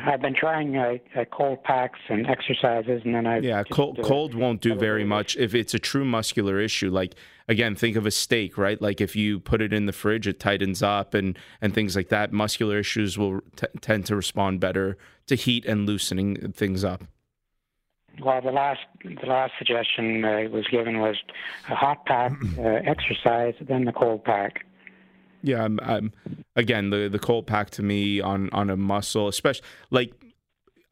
[0.06, 4.34] I've been trying uh, uh, cold packs and exercises, and then I yeah cold cold
[4.34, 6.90] won't do very much if it's a true muscular issue.
[6.90, 7.14] Like
[7.48, 8.80] again, think of a steak, right?
[8.80, 12.08] Like if you put it in the fridge, it tightens up and and things like
[12.08, 12.32] that.
[12.32, 17.04] Muscular issues will t- tend to respond better to heat and loosening things up.
[18.22, 21.16] Well, the last the last suggestion uh, was given was
[21.68, 24.64] a hot pack uh, exercise, then the cold pack.
[25.42, 26.12] Yeah, I'm, I'm,
[26.56, 30.14] again the the cold pack to me on on a muscle, especially like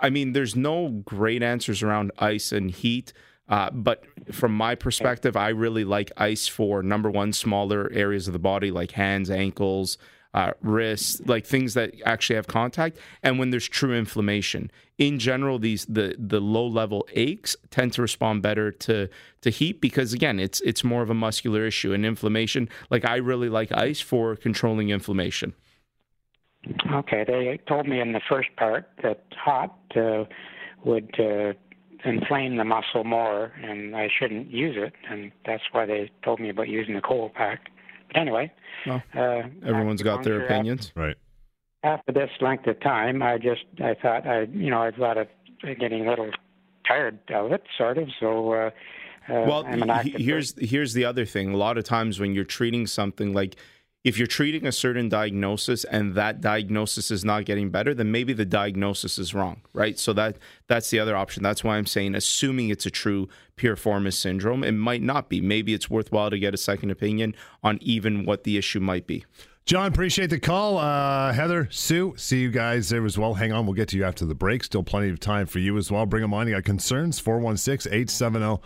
[0.03, 3.13] I mean, there's no great answers around ice and heat.
[3.49, 8.33] Uh, but from my perspective, I really like ice for number one, smaller areas of
[8.33, 9.99] the body like hands, ankles,
[10.35, 14.71] uh, wrists, like things that actually have contact, and when there's true inflammation.
[14.99, 19.09] In general, these the the low level aches tend to respond better to
[19.43, 22.69] to heat because again, it's it's more of a muscular issue and inflammation.
[22.91, 25.55] Like I really like ice for controlling inflammation.
[26.93, 30.25] Okay, they told me in the first part that hot uh,
[30.85, 31.55] would uh,
[32.05, 36.51] inflame the muscle more, and I shouldn't use it, and that's why they told me
[36.51, 37.72] about using the cold pack.
[38.13, 38.53] But anyway,
[38.87, 41.17] well, uh, everyone's got their opinions, after, right?
[41.85, 45.29] After this length of time, I just I thought I you know I thought of
[45.79, 46.31] getting a little
[46.87, 48.09] tired of it, sort of.
[48.21, 48.53] So.
[48.53, 48.71] Uh,
[49.29, 50.69] uh, well, here's person.
[50.69, 51.55] here's the other thing.
[51.55, 53.55] A lot of times when you're treating something like
[54.05, 58.33] if you're treating a certain diagnosis and that diagnosis is not getting better, then maybe
[58.33, 59.99] the diagnosis is wrong, right?
[59.99, 61.43] So that that's the other option.
[61.43, 65.41] That's why I'm saying, assuming it's a true piriformis syndrome, it might not be.
[65.41, 69.25] Maybe it's worthwhile to get a second opinion on even what the issue might be.
[69.65, 70.79] John, appreciate the call.
[70.79, 73.35] Uh, Heather, Sue, see you guys there as well.
[73.35, 74.65] Hang on, we'll get to you after the break.
[74.65, 76.05] Still plenty of time for you as well.
[76.05, 76.49] Bring them on.
[76.49, 77.21] You got concerns?
[77.21, 78.61] 416 870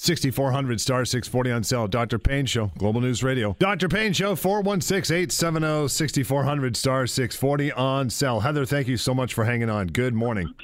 [0.00, 1.88] 6400 star 640 on sale.
[1.88, 2.20] Dr.
[2.20, 3.56] Payne Show, Global News Radio.
[3.58, 3.88] Dr.
[3.88, 8.38] Payne Show, 416 870 6400 star 640 on sale.
[8.38, 9.88] Heather, thank you so much for hanging on.
[9.88, 10.54] Good morning.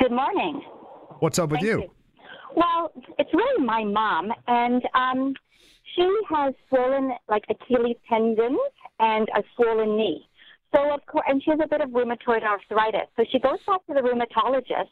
[0.00, 0.62] Good morning.
[1.20, 1.82] What's up with you?
[1.82, 1.90] you?
[2.56, 5.34] Well, it's really my mom, and um,
[5.94, 8.58] she has swollen, like Achilles tendons
[8.98, 10.26] and a swollen knee.
[10.74, 13.06] So, of course, and she has a bit of rheumatoid arthritis.
[13.16, 14.90] So she goes back to the rheumatologist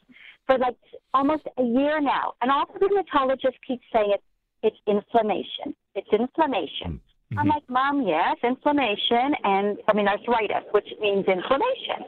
[0.49, 0.75] for like
[1.13, 4.23] almost a year now, and all the rheumatologists keep saying it,
[4.63, 5.75] it's inflammation.
[5.93, 6.99] It's inflammation.
[7.31, 7.39] Mm-hmm.
[7.39, 12.01] I'm like, Mom, yes, inflammation, and I mean arthritis, which means inflammation.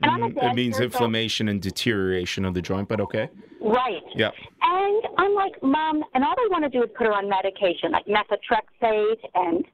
[0.00, 3.28] And I'm a mm, it means inflammation and deterioration of the joint, but okay.
[3.60, 4.04] Right.
[4.14, 4.30] Yeah.
[4.62, 7.90] And I'm like, Mom, and all they want to do is put her on medication,
[7.90, 9.18] like methotrexate.
[9.34, 9.64] And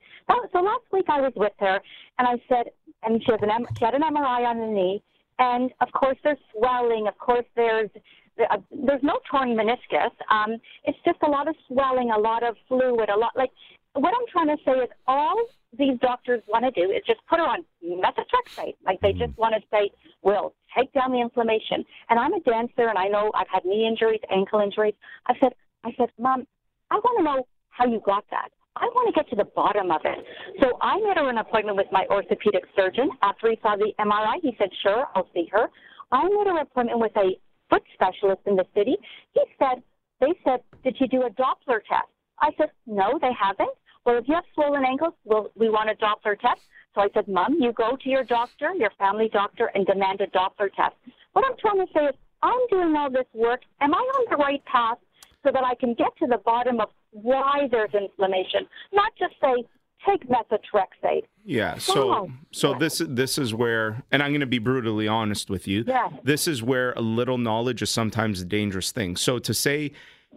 [0.50, 1.78] so last week I was with her,
[2.18, 5.02] and I said, and she has an she had an MRI on the knee,
[5.38, 7.06] and of course there's swelling.
[7.08, 7.90] Of course there's
[8.38, 10.10] uh, there's no torn meniscus.
[10.30, 13.50] Um, it's just a lot of swelling, a lot of fluid, a lot like
[13.94, 15.40] what I'm trying to say is all
[15.78, 18.74] these doctors want to do is just put her on methotrexate.
[18.84, 19.40] Like they just mm-hmm.
[19.40, 19.90] want to say,
[20.22, 23.86] "We'll take down the inflammation." And I'm a dancer, and I know I've had knee
[23.86, 24.94] injuries, ankle injuries.
[25.26, 26.46] I said, "I said, Mom,
[26.90, 28.50] I want to know how you got that.
[28.76, 30.24] I want to get to the bottom of it.
[30.60, 34.36] So I made her an appointment with my orthopedic surgeon after he saw the MRI.
[34.42, 35.68] He said, sure, I'll see her.
[36.10, 37.38] I made her an appointment with a
[37.70, 38.96] foot specialist in the city.
[39.32, 39.82] He said,
[40.20, 42.10] they said, did you do a Doppler test?
[42.40, 43.70] I said, no, they haven't.
[44.04, 46.60] Well, if you have swollen ankles, well, we want a Doppler test.
[46.94, 50.26] So I said, Mom, you go to your doctor, your family doctor, and demand a
[50.26, 50.94] Doppler test.
[51.32, 53.62] What I'm trying to say is, I'm doing all this work.
[53.80, 54.98] Am I on the right path
[55.44, 59.64] so that I can get to the bottom of why there's inflammation, not just say
[60.06, 61.24] take methotrexate.
[61.44, 61.78] Yeah.
[61.78, 65.84] So so this this is where, and I'm going to be brutally honest with you.
[65.86, 66.08] Yeah.
[66.22, 69.16] This is where a little knowledge is sometimes a dangerous thing.
[69.16, 69.92] So to say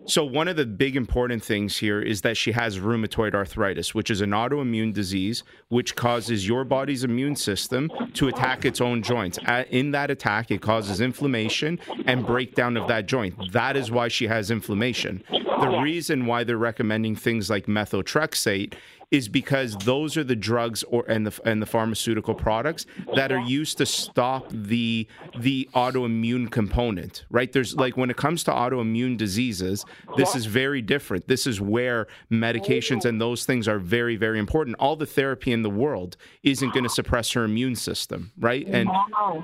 [0.05, 4.09] so, one of the big important things here is that she has rheumatoid arthritis, which
[4.09, 9.37] is an autoimmune disease which causes your body's immune system to attack its own joints.
[9.69, 13.51] In that attack, it causes inflammation and breakdown of that joint.
[13.51, 15.23] That is why she has inflammation.
[15.29, 18.75] The reason why they're recommending things like methotrexate
[19.09, 23.39] is because those are the drugs or and the and the pharmaceutical products that are
[23.39, 25.07] used to stop the
[25.39, 27.53] the autoimmune component right?
[27.53, 29.85] There's like when it comes to autoimmune diseases
[30.17, 31.27] this is very different.
[31.27, 34.75] This is where medications and those things are very very important.
[34.77, 38.67] All the therapy in the world isn't going to suppress her immune system right?
[38.67, 38.89] And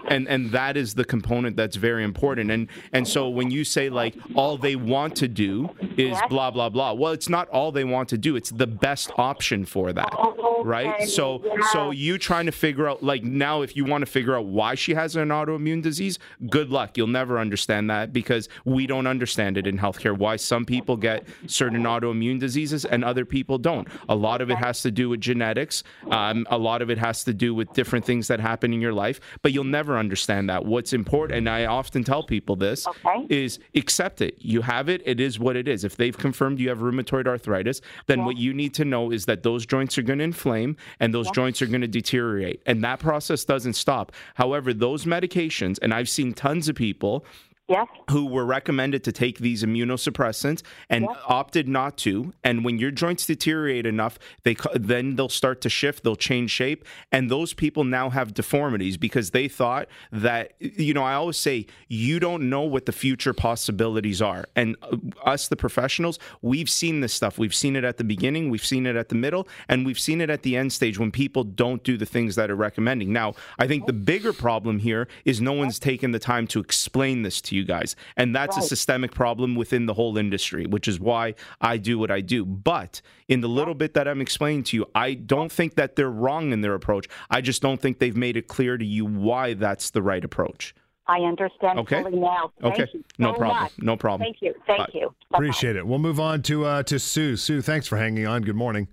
[0.10, 2.52] and and that is the component that's very important.
[2.52, 6.68] And and so when you say like all they want to do is blah blah
[6.68, 8.36] blah well it's not all they want to do.
[8.36, 11.08] It's the best option option for that, oh, right?
[11.08, 11.68] So, yeah.
[11.72, 14.76] so you trying to figure out like now, if you want to figure out why
[14.76, 16.98] she has an autoimmune disease, good luck.
[16.98, 20.18] You'll never understand that because we don't understand it in healthcare.
[20.18, 23.88] Why some people get certain autoimmune diseases and other people don't.
[24.10, 25.84] A lot of it has to do with genetics.
[26.10, 28.94] Um, a lot of it has to do with different things that happen in your
[28.94, 29.20] life.
[29.42, 30.66] But you'll never understand that.
[30.66, 33.26] What's important, and I often tell people this, okay.
[33.30, 34.38] is accept it.
[34.40, 35.02] You have it.
[35.06, 35.84] It is what it is.
[35.84, 38.26] If they've confirmed you have rheumatoid arthritis, then yeah.
[38.26, 41.30] what you need to know is that those joints are going to inflame and those
[41.32, 42.62] joints are going to deteriorate.
[42.66, 44.12] And that process doesn't stop.
[44.36, 47.26] However, those medications, and I've seen tons of people
[47.74, 47.88] yes.
[48.12, 51.18] who were recommended to take these immunosuppressants and yes.
[51.28, 52.34] opted not to.
[52.44, 56.86] And when your joints deteriorate enough, they then they'll start to shift, they'll change shape,
[57.12, 61.66] and those people now have deformities because they thought that you know I always say
[61.88, 64.46] you don't know what the future possibilities are.
[64.56, 67.38] And uh, us the professionals, we've seen this stuff.
[67.38, 70.22] We've seen it at the beginning, we've seen it at the middle, and we've seen
[70.22, 73.12] it at the end stage when people don't do the things that are recommending.
[73.14, 77.24] Now, I think the bigger problem here is no one's taken the time to explain
[77.24, 77.96] this to you guys.
[78.18, 78.64] And that's right.
[78.64, 82.46] a systemic problem within the whole industry, which is why I do what I do.
[82.46, 86.10] But in the little bit that I'm explaining to you, I don't think that they're
[86.10, 87.08] wrong in their approach.
[87.30, 90.74] I just don't think they've made it clear to you why that's the right approach.
[91.06, 92.02] I understand Okay.
[92.02, 92.52] fully now.
[92.62, 92.88] Thank Okay.
[92.94, 93.64] you No problem.
[93.64, 93.72] much.
[93.80, 94.26] No problem.
[94.26, 94.54] Thank you.
[94.66, 94.90] Thank Bye.
[94.94, 95.08] you.
[95.08, 95.38] Bye-bye.
[95.38, 95.86] Appreciate it.
[95.86, 97.36] We'll move on to uh, to Sue.
[97.36, 98.42] Sue, thanks for hanging on.
[98.44, 98.88] Good morning.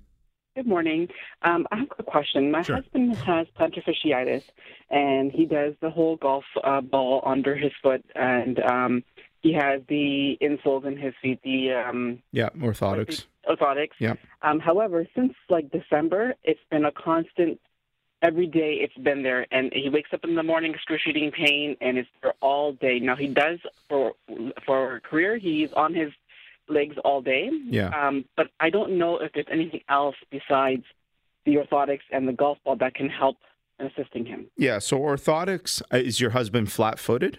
[0.61, 1.09] Good morning.
[1.40, 2.51] Um, I have a question.
[2.51, 2.77] My Sure.
[2.77, 4.42] husband has plantar fasciitis,
[4.90, 9.03] and he does the whole golf uh, ball under his foot, and um,
[9.40, 13.25] he has the insoles in his feet, the um, Yeah, orthotics.
[13.49, 13.92] orthotics.
[14.01, 14.16] Yeah.
[14.42, 17.59] Um, however, since like December, it's been a constant.
[18.20, 21.96] Every day it's been there, and he wakes up in the morning excruciating pain, and
[21.96, 22.99] it's there all day.
[22.99, 24.12] Now he does for
[24.66, 25.38] for a career.
[25.38, 26.12] He's on his
[26.70, 27.50] legs all day.
[27.64, 27.88] Yeah.
[27.88, 30.85] Um, but I don't know if there's anything else besides
[31.44, 33.37] the orthotics and the golf ball that can help
[33.78, 34.46] in assisting him.
[34.56, 34.78] Yeah.
[34.78, 37.38] So orthotics uh, is your husband flat-footed?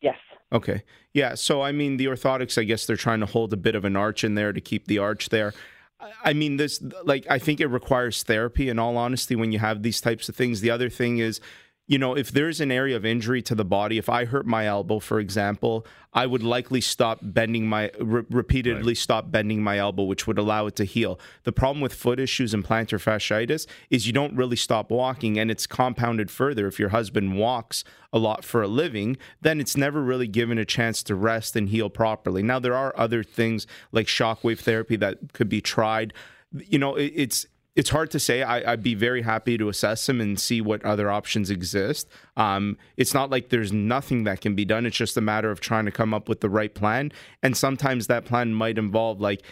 [0.00, 0.16] Yes.
[0.52, 0.82] Okay.
[1.12, 1.34] Yeah.
[1.34, 3.96] So, I mean, the orthotics, I guess they're trying to hold a bit of an
[3.96, 5.52] arch in there to keep the arch there.
[5.98, 9.58] I- I mean, this, like, I think it requires therapy in all honesty when you
[9.58, 10.60] have these types of things.
[10.60, 11.40] The other thing is,
[11.88, 14.66] you know, if there's an area of injury to the body, if I hurt my
[14.66, 20.02] elbow, for example, I would likely stop bending my, re- repeatedly stop bending my elbow,
[20.02, 21.20] which would allow it to heal.
[21.44, 25.48] The problem with foot issues and plantar fasciitis is you don't really stop walking, and
[25.48, 26.66] it's compounded further.
[26.66, 30.64] If your husband walks a lot for a living, then it's never really given a
[30.64, 32.42] chance to rest and heal properly.
[32.42, 36.12] Now, there are other things like shockwave therapy that could be tried.
[36.52, 37.46] You know, it, it's
[37.76, 38.42] it's hard to say.
[38.42, 42.08] I, I'd be very happy to assess him and see what other options exist.
[42.36, 44.86] Um, it's not like there's nothing that can be done.
[44.86, 47.12] It's just a matter of trying to come up with the right plan.
[47.42, 49.42] And sometimes that plan might involve like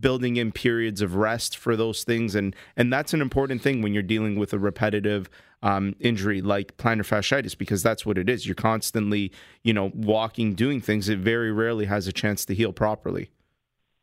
[0.00, 3.94] building in periods of rest for those things, and and that's an important thing when
[3.94, 5.30] you're dealing with a repetitive
[5.62, 8.46] um, injury like plantar fasciitis because that's what it is.
[8.46, 9.30] You're constantly,
[9.62, 11.08] you know, walking, doing things.
[11.08, 13.30] It very rarely has a chance to heal properly.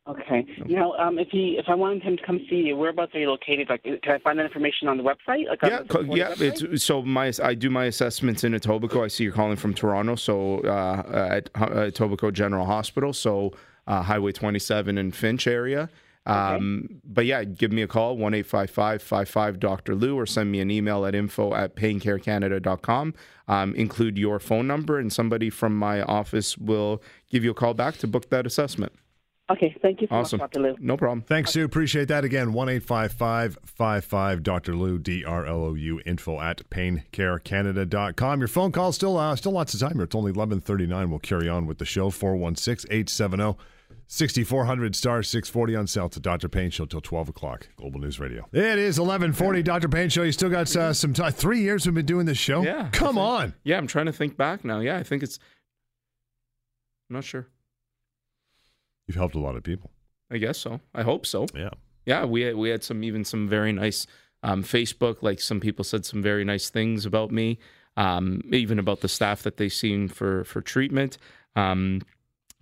[0.08, 0.46] Okay.
[0.68, 3.30] Now, um, if he, if I wanted him to come see you, whereabouts are you
[3.30, 3.70] located?
[3.70, 5.48] Like, can I find that information on the website?
[5.48, 6.30] Like, yeah, the yeah.
[6.32, 6.74] website?
[6.74, 9.04] It's so my I do my assessments in Etobicoke.
[9.04, 13.52] I see you're calling from Toronto, so uh, at uh, Etobicoke General Hospital, so
[13.86, 15.90] uh, Highway 27 in Finch area.
[16.26, 19.96] Um, But yeah, give me a call one eight five five five five Dr.
[19.96, 23.14] Lou or send me an email at info at paincarecanada.com.
[23.48, 27.74] Um, include your phone number, and somebody from my office will give you a call
[27.74, 28.92] back to book that assessment.
[29.50, 29.74] Okay.
[29.82, 30.40] Thank you so Awesome.
[30.40, 30.62] much, Dr.
[30.62, 30.76] Lou.
[30.80, 31.22] No problem.
[31.22, 31.64] Thanks, Sue.
[31.64, 32.26] Appreciate that.
[32.26, 34.76] Again, 1 55 Dr.
[34.76, 38.40] Lou, D R L O U, info at paincarecanada.com.
[38.40, 40.04] Your phone call still uh, still lots of time here.
[40.04, 41.10] It's only 1139.
[41.10, 42.10] We'll carry on with the show.
[42.10, 43.56] 416 870
[44.10, 46.48] 6400 star 640 on sale to Dr.
[46.50, 47.68] Payne Show till 12 o'clock.
[47.78, 48.48] Global News Radio.
[48.54, 49.64] It is 1140.
[49.64, 49.88] Dr.
[49.90, 50.24] Payne Show.
[50.24, 51.32] You still got uh, some time.
[51.34, 52.64] Three years we've been doing this show.
[52.64, 53.54] Yeah, Come think- on.
[53.64, 54.80] Yeah, I'm trying to think back now.
[54.80, 55.40] Yeah, I think it's.
[57.10, 57.48] I'm not sure.
[59.08, 59.92] You've helped a lot of people.
[60.30, 60.82] I guess so.
[60.94, 61.46] I hope so.
[61.56, 61.70] Yeah.
[62.06, 64.08] Yeah, we had, we had some even some very nice
[64.44, 65.18] um, Facebook.
[65.22, 67.60] Like some people said some very nice things about me,
[67.98, 71.18] um, even about the staff that they seen for for treatment.
[71.56, 72.02] Um,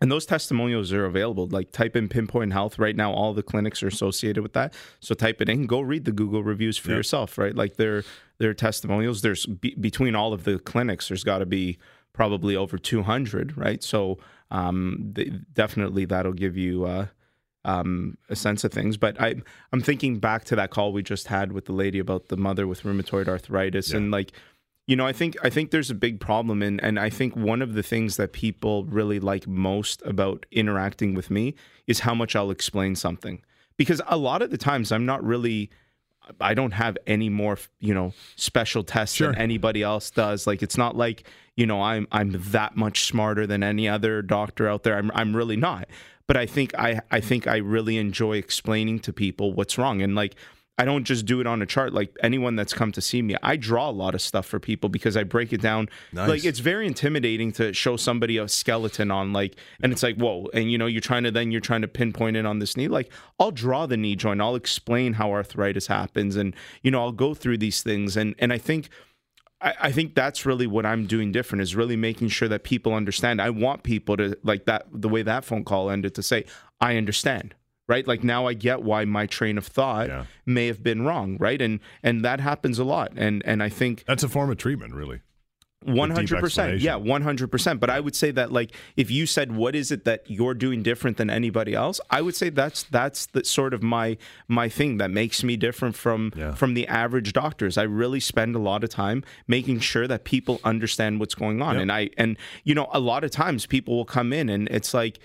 [0.02, 1.48] and those testimonials are available.
[1.48, 3.12] Like type in Pinpoint Health right now.
[3.14, 4.74] All the clinics are associated with that.
[5.00, 5.68] So type it in.
[5.68, 6.98] Go read the Google reviews for Yeah.
[6.98, 7.38] yourself.
[7.38, 8.04] Right, like their
[8.40, 9.22] their testimonials.
[9.22, 11.08] There's be, between all of the clinics.
[11.08, 11.78] There's got to be
[12.14, 13.58] probably over 200.
[13.58, 13.84] Right.
[13.84, 14.18] So
[14.52, 16.86] um, they, definitely that'll give you.
[16.86, 17.08] Uh,
[17.68, 18.96] um, a sense of things.
[18.96, 19.34] But I,
[19.74, 22.68] I'm thinking back to that call we just had with the lady about the mother
[22.68, 23.98] with rheumatoid arthritis, Yeah.
[23.98, 24.34] and like,
[24.86, 27.64] you know, I think I think there's a big problem, and and I think one
[27.64, 31.56] of the things that people really like most about interacting with me
[31.88, 33.42] is how much I'll explain something,
[33.78, 35.72] because a lot of the times I'm not really.
[36.42, 39.32] I don't have any more, you know, special tests Sure.
[39.32, 40.48] than anybody else does.
[40.48, 44.68] Like it's not like, you know, I'm I'm that much smarter than any other doctor
[44.68, 44.98] out there.
[44.98, 45.88] I'm I'm really not.
[46.28, 50.02] But I think I I think I really enjoy explaining to people what's wrong.
[50.02, 50.36] And like
[50.78, 51.94] I don't just do it on a chart.
[51.94, 54.90] Like anyone that's come to see me, I draw a lot of stuff for people
[54.90, 55.88] because I break it down.
[56.12, 56.30] Nice.
[56.30, 60.50] Like it's very intimidating to show somebody a skeleton on like, and it's like, whoa.
[60.54, 62.90] And you know, you're trying to then you're trying to pinpoint it on this knee.
[62.90, 63.10] Like
[63.40, 64.42] I'll draw the knee joint.
[64.42, 68.18] I'll explain how arthritis happens, and you know, I'll go through these things.
[68.18, 68.90] And and I think.
[69.62, 72.94] I, I think that's really what I'm doing different is really making sure that people
[72.94, 73.42] understand.
[73.42, 76.44] I want people to like that the way that phone call ended to say,
[76.82, 77.56] I understand.
[77.88, 78.08] Right.
[78.08, 80.26] Like now I get why my train of thought Yeah.
[80.46, 81.38] may have been wrong.
[81.40, 81.62] Right.
[81.62, 83.12] And and that happens a lot.
[83.16, 85.22] And and I think That's a form of treatment, really.
[85.84, 86.80] one hundred percent.
[86.80, 87.80] Yeah, one hundred percent.
[87.80, 90.82] But I would say that like if you said what is it that you're doing
[90.82, 94.18] different than anybody else, I would say that's that's the sort of my
[94.48, 96.56] my thing that makes me different from Yeah.
[96.56, 97.78] from the average doctors.
[97.78, 101.76] I really spend a lot of time making sure that people understand what's going on.
[101.76, 101.82] Yep.
[101.84, 104.92] And I and you know, a lot of times people will come in and it's
[104.92, 105.20] like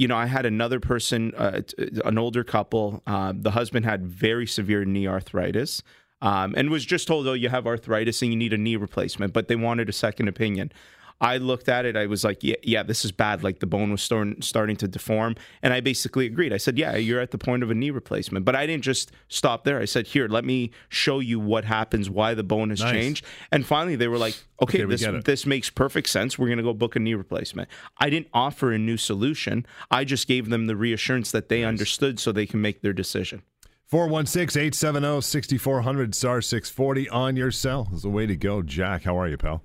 [0.00, 1.60] you know, I had another person, uh,
[2.06, 3.02] an older couple.
[3.06, 5.82] Uh, the husband had very severe knee arthritis
[6.22, 9.34] um, and was just told, oh, you have arthritis and you need a knee replacement,
[9.34, 10.72] but they wanted a second opinion.
[11.20, 11.96] I looked at it.
[11.96, 13.42] I was like, yeah, yeah, this is bad.
[13.42, 16.52] Like the bone was starting starting to deform, and I basically agreed.
[16.52, 18.44] I said, yeah, you're at the point of a knee replacement.
[18.44, 19.80] But I didn't just stop there.
[19.80, 22.92] I said, here, let me show you what happens, why the bone has Nice.
[22.92, 23.24] changed.
[23.52, 26.38] And finally, they were like, okay, Okay, this this makes perfect sense.
[26.38, 27.68] We're gonna go book a knee replacement.
[27.98, 29.66] I didn't offer a new solution.
[29.90, 33.42] I just gave them the reassurance that they understood, so they can make their decision.
[33.88, 38.62] 416 870 6400 star 640 on your cell is the way to go.
[38.62, 39.62] Jack, how are you, pal?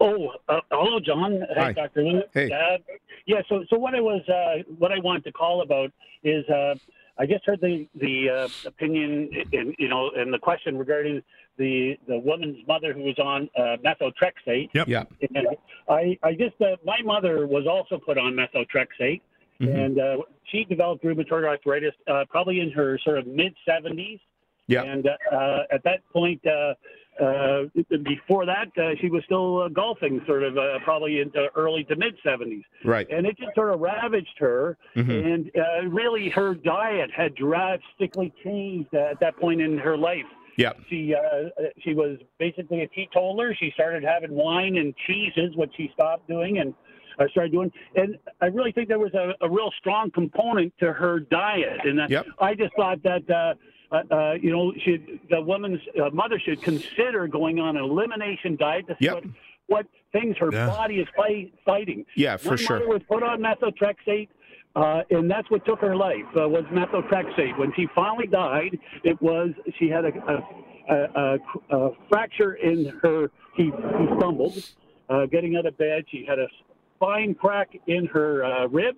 [0.00, 1.42] Oh, uh, hello, John.
[1.56, 1.68] Hi.
[1.68, 2.02] Hey, Dr.
[2.02, 2.24] Lewis.
[2.32, 2.50] Hey.
[2.50, 2.78] Uh,
[3.26, 3.42] yeah.
[3.48, 5.90] So, so what I was, uh, what I wanted to call about
[6.24, 6.74] is, uh,
[7.18, 11.22] I just heard the the uh, opinion, in, you know, and the question regarding
[11.58, 14.70] the the woman's mother who was on uh, methotrexate.
[14.72, 14.88] Yep.
[14.88, 15.04] Yeah.
[15.34, 15.46] And
[15.88, 19.20] I, I just, uh, my mother was also put on methotrexate,
[19.60, 19.84] Mhm.
[19.84, 24.18] and uh, she developed rheumatoid arthritis uh, probably in her sort of mid 70s.
[24.66, 24.84] Yeah.
[24.84, 26.40] And uh, at that point,
[27.20, 27.64] uh,
[28.02, 31.96] before that, uh, she was still uh, golfing, sort of uh, probably into early to
[31.96, 32.62] mid 70s.
[32.84, 33.06] Right.
[33.10, 34.76] And it just sort of ravaged her.
[34.96, 35.32] Mhm.
[35.32, 40.24] And uh, really, her diet had drastically changed at that point in her life.
[40.56, 40.72] Yeah.
[40.88, 41.48] She uh,
[41.82, 43.54] she was basically a teetotaler.
[43.54, 46.74] She started having wine and cheeses, which she stopped doing, and
[47.18, 47.72] uh, started doing.
[47.94, 51.80] And I really think there was a, a real strong component to her diet.
[51.84, 52.26] And uh, Yep.
[52.40, 53.56] I just thought that.
[53.90, 58.56] Uh, uh, you know, should the woman's uh, mother should consider going on an elimination
[58.56, 59.14] diet to see Yep.
[59.14, 59.24] what,
[59.66, 60.66] what things her Yeah.
[60.66, 62.06] body is fight, fighting.
[62.14, 62.78] Yeah, for My sure.
[62.78, 64.28] mother was put on methotrexate,
[64.76, 67.58] uh, and that's what took her life uh, was methotrexate.
[67.58, 70.12] When she finally died, it was she had a,
[70.88, 71.38] a, a,
[71.76, 73.30] a, fracture in her.
[73.56, 74.56] She, she stumbled
[75.08, 76.04] uh, getting out of bed.
[76.12, 76.46] She had a
[76.94, 78.94] spine crack in her uh, rib.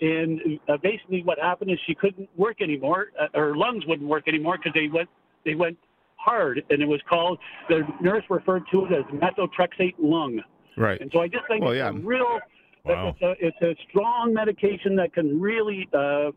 [0.00, 3.08] And uh, basically, what happened is she couldn't work anymore.
[3.20, 5.08] Uh, her lungs wouldn't work anymore because they went
[5.44, 5.76] they went
[6.16, 7.38] hard, and it was called.
[7.68, 10.40] The nurse referred to it as methotrexate lung.
[10.76, 11.00] Right.
[11.00, 11.88] And so I just think Well, it's yeah.
[11.88, 12.40] a real,
[12.84, 13.08] Wow.
[13.08, 16.30] it's, a, it's a strong medication that can really, uh,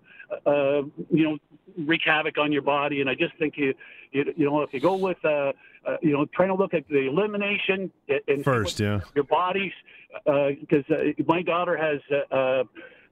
[0.45, 1.37] uh, you know,
[1.77, 3.01] wreak havoc on your body.
[3.01, 3.73] And I just think you,
[4.11, 5.29] you, you know, if you go with, uh,
[5.85, 7.91] uh, you know, trying to look at the elimination
[8.27, 9.01] and First, yeah.
[9.15, 9.73] your body's,
[10.25, 12.63] because uh, my daughter has uh, uh,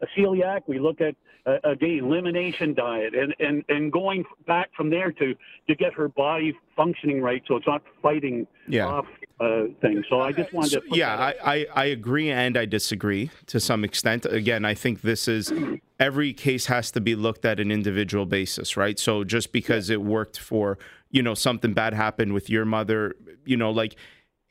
[0.01, 0.61] a celiac.
[0.67, 5.33] We look at uh, again elimination diet and, and and going back from there to
[5.67, 8.87] to get her body functioning right, so it's not fighting Yeah.
[8.87, 9.05] off
[9.39, 10.05] uh, things.
[10.09, 10.97] So I just wanted to.
[10.97, 14.25] yeah, I, I, I agree and I disagree to some extent.
[14.25, 15.53] Again, I think this is
[15.99, 18.99] every case has to be looked at an individual basis, right?
[18.99, 20.77] So just because it worked for,
[21.09, 23.95] you know, something bad happened with your mother, you know, like,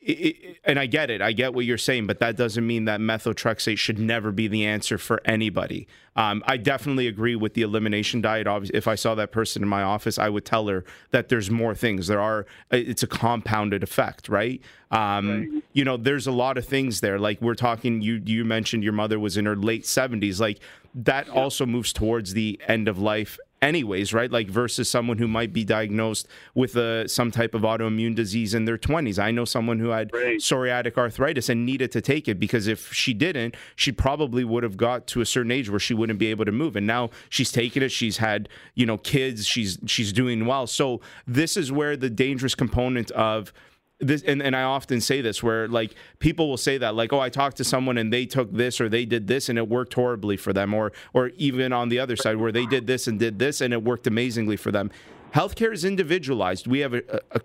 [0.09, 2.87] it, it, and I get it, I get what you're saying, but that doesn't mean
[2.87, 5.87] that methotrexate should never be the answer for anybody.
[6.16, 8.47] Um, I definitely agree with the elimination diet.
[8.47, 11.51] Obviously, if I saw that person in my office, I would tell her that there's
[11.51, 12.07] more things.
[12.07, 14.61] There are, it's a compounded effect, right?
[14.90, 17.18] Um, You know, there's a lot of things there.
[17.18, 20.40] Like we're talking, you you mentioned your mother was in her late 70s.
[20.40, 20.59] Like
[20.94, 24.31] that also moves towards the end of life anyways right?
[24.31, 28.64] Like versus someone who might be diagnosed with a, some type of autoimmune disease in
[28.64, 30.38] their 20s i know someone who had Right.
[30.38, 34.77] psoriatic arthritis and needed to take it because if she didn't she probably would have
[34.77, 36.77] got to a certain age where she wouldn't be able to move.
[36.77, 37.90] And now she's taken it.
[37.90, 39.47] She's had you know kids.
[39.47, 40.66] She's she's doing well.
[40.66, 43.53] So this is where the dangerous component of
[44.01, 47.21] this and, and I often say this where like people will say that like oh
[47.21, 49.95] I talked to someone and they took this or they did this and it worked
[49.95, 53.19] horribly for them or or even on the other side where they did this and
[53.19, 54.91] did this and it worked amazingly for them.
[55.35, 56.67] Healthcare is individualized.
[56.67, 57.41] We have a, a, a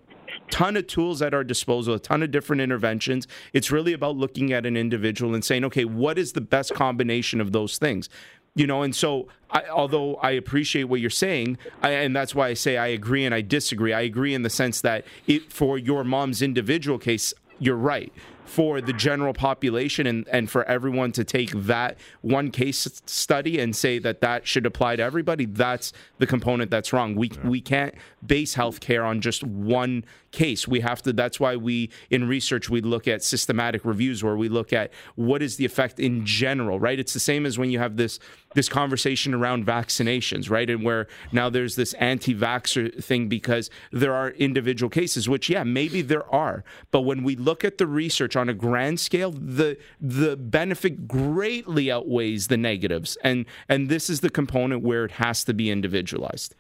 [0.50, 3.28] ton of tools at our disposal, a ton of different interventions.
[3.52, 7.42] It's really about looking at an individual and saying, okay, what is the best combination
[7.42, 8.10] of those things?
[8.56, 12.50] You know, and so I, although I appreciate what you're saying, I, and that's why
[12.50, 13.94] I say I agree and I disagree.
[13.94, 18.14] I agree in the sense that it, for your mom's individual case, you're right.
[18.54, 23.76] For the general population and, and for everyone to take that one case study and
[23.76, 27.16] say that that should apply to everybody, that's the component that's wrong.
[27.16, 30.68] We we can't base healthcare on just one case.
[30.68, 31.14] We have to.
[31.14, 35.42] That's why we in research we look at systematic reviews where we look at what
[35.42, 36.80] is the effect in general.
[36.80, 37.00] Right.
[37.00, 38.20] It's the same as when you have this
[38.54, 40.70] this conversation around vaccinations, right?
[40.70, 46.04] And where now there's this anti-vaxxer thing because there are individual cases, which yeah, maybe
[46.04, 50.36] there are, but when we look at the research on a grand scale, the the
[50.36, 55.54] benefit greatly outweighs the negatives, and and this is the component where it has to
[55.54, 56.56] be individualized.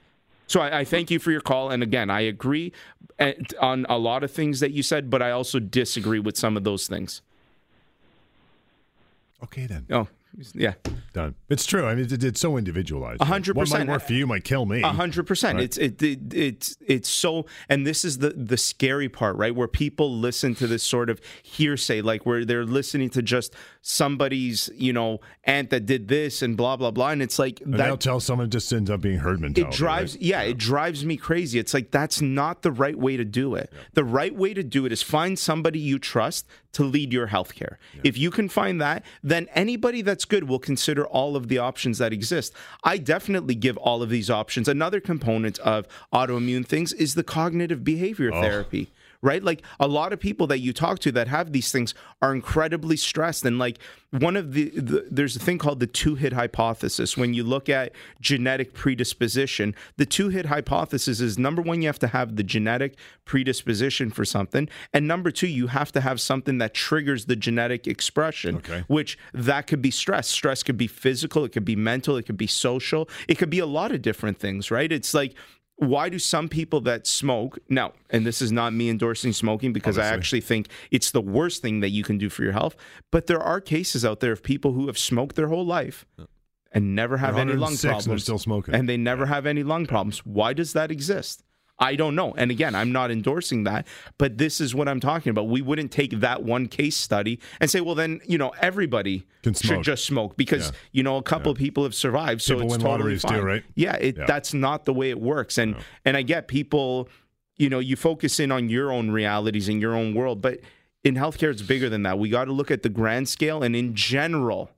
[0.47, 2.73] So I, I thank you for your call, and again, I agree
[3.19, 6.57] eh, on a lot of things that you said, but I also disagree with some
[6.57, 7.21] of those things.
[9.43, 9.85] Okay, then.
[9.89, 10.07] Oh,
[10.53, 10.73] yeah.
[11.13, 11.35] Done.
[11.49, 11.85] It's true.
[11.85, 13.21] I mean, it, it's so individualized.
[13.21, 14.81] Hundred What might work for you might kill me.
[14.81, 15.59] Hundred percent.
[15.59, 19.55] It's it, it it's it's so, and this is the the scary part, right?
[19.55, 24.69] Where people listen to this sort of hearsay, like where they're listening to just somebody's,
[24.75, 27.97] you know, aunt that did this and blah blah blah, and it's like And they'll
[27.97, 29.77] tell someone it just ends up being herd It mentality.
[29.77, 30.21] drives, right?
[30.23, 31.59] yeah, it drives me crazy.
[31.59, 33.71] It's like that's not the right way to do it.
[33.93, 37.75] The right way to do it is find somebody you trust to lead your healthcare.
[38.03, 41.97] If you can find that, then anybody that's good We'll consider all of the options
[41.97, 42.53] that exist.
[42.83, 44.67] I definitely give all of these options.
[44.67, 48.91] Another component of autoimmune things is the cognitive behavior therapy.
[49.23, 49.41] Right?
[49.41, 52.97] Like a lot of people that you talk to that have these things are incredibly
[52.97, 53.45] stressed.
[53.45, 53.79] And like
[54.11, 57.15] one of the, the there's a thing called the two hit hypothesis.
[57.15, 61.99] When you look at genetic predisposition, the two hit hypothesis is number one, you have
[61.99, 64.67] to have the genetic predisposition for something.
[64.93, 68.83] And number two, you have to have something that triggers the genetic expression, Okay.
[68.87, 70.27] which that could be stress.
[70.27, 73.59] Stress could be physical, it could be mental, it could be social, it could be
[73.59, 74.91] a lot of different things, right?
[74.91, 75.33] It's like,
[75.77, 79.97] why do some people that smoke now and this is not me endorsing smoking because
[79.97, 82.75] i actually think it's the worst thing that you can do for your health
[83.11, 86.05] but there are cases out there of people who have smoked their whole life
[86.73, 88.73] and never have any lung 106 and they're still smoking.
[88.73, 90.25] and they never have any lung problems.
[90.25, 91.43] Why does that exist
[91.79, 92.33] i don't know.
[92.37, 95.47] And again i'm not endorsing that but this is what i'm talking about.
[95.47, 99.53] We wouldn't take that one case study and say well then you know everybody Can
[99.53, 100.71] should just smoke because Yeah.
[100.91, 103.63] you know a couple of people have survived so People it's totally lotteries too, right?
[103.75, 104.25] yeah, it, Yeah.
[104.27, 105.57] that's not the way it works.
[105.57, 107.09] And and i get people
[107.57, 110.59] you know you focus in on your own realities in your own world but
[111.03, 112.17] in healthcare it's bigger than that.
[112.19, 114.71] We got to look at the grand scale and in general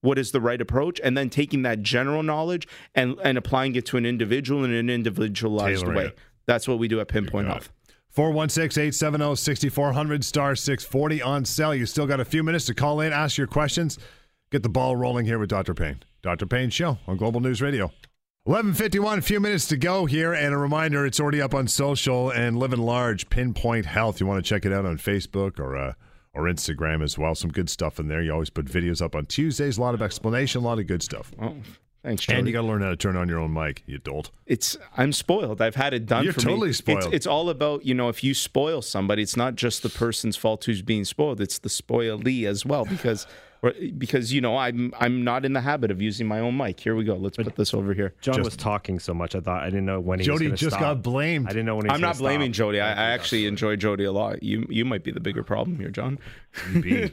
[0.00, 1.00] what is the right approach?
[1.02, 4.88] And then taking that general knowledge and and applying it to an individual in an
[4.88, 6.04] individualized Tailoring way.
[6.06, 6.18] it.
[6.48, 7.70] That's what we do at pinpoint health
[8.10, 11.72] 416 870 6400 star 640 on sale.
[11.72, 13.96] You still got a few minutes to call in, ask your questions,
[14.50, 15.74] get the ball rolling here with Dr.
[15.74, 16.02] Payne.
[16.22, 16.46] Dr.
[16.46, 17.92] Payne Show on Global News Radio.
[18.44, 22.30] 1151, a few minutes to go here, and a reminder it's already up on social
[22.30, 24.20] and Living Large Pinpoint Health.
[24.20, 25.92] You want to check it out on Facebook or uh,
[26.32, 27.34] or Instagram as well.
[27.34, 28.22] Some good stuff in there.
[28.22, 31.02] You always put videos up on Tuesdays, a lot of explanation, a lot of good
[31.02, 31.30] stuff.
[31.40, 31.56] oh
[32.02, 32.36] thanks John.
[32.36, 34.30] And you got to learn how to turn on your own mic, you dolt.
[34.46, 35.60] it's I'm spoiled.
[35.60, 36.72] I've had it done You're for totally me.
[36.74, 37.04] spoiled.
[37.04, 40.36] It's, it's all about you know if you spoil somebody, it's not just the person's
[40.36, 41.40] fault who's being spoiled.
[41.40, 43.26] It's the spoilee as well because
[43.98, 46.78] because you know I'm I'm not in the habit of using my own mic.
[46.78, 47.16] Here we go.
[47.16, 48.14] Let's put this over here.
[48.20, 50.60] John Just- was talking so much, I thought I didn't know when he Jody was
[50.60, 50.80] just stop.
[50.80, 51.46] got blamed.
[51.46, 51.90] I didn't know when he.
[51.90, 52.66] I'm not blaming stop.
[52.68, 52.80] Jody.
[52.80, 54.42] I, I actually enjoy Jody a lot.
[54.44, 56.18] You you might be the bigger problem here, John.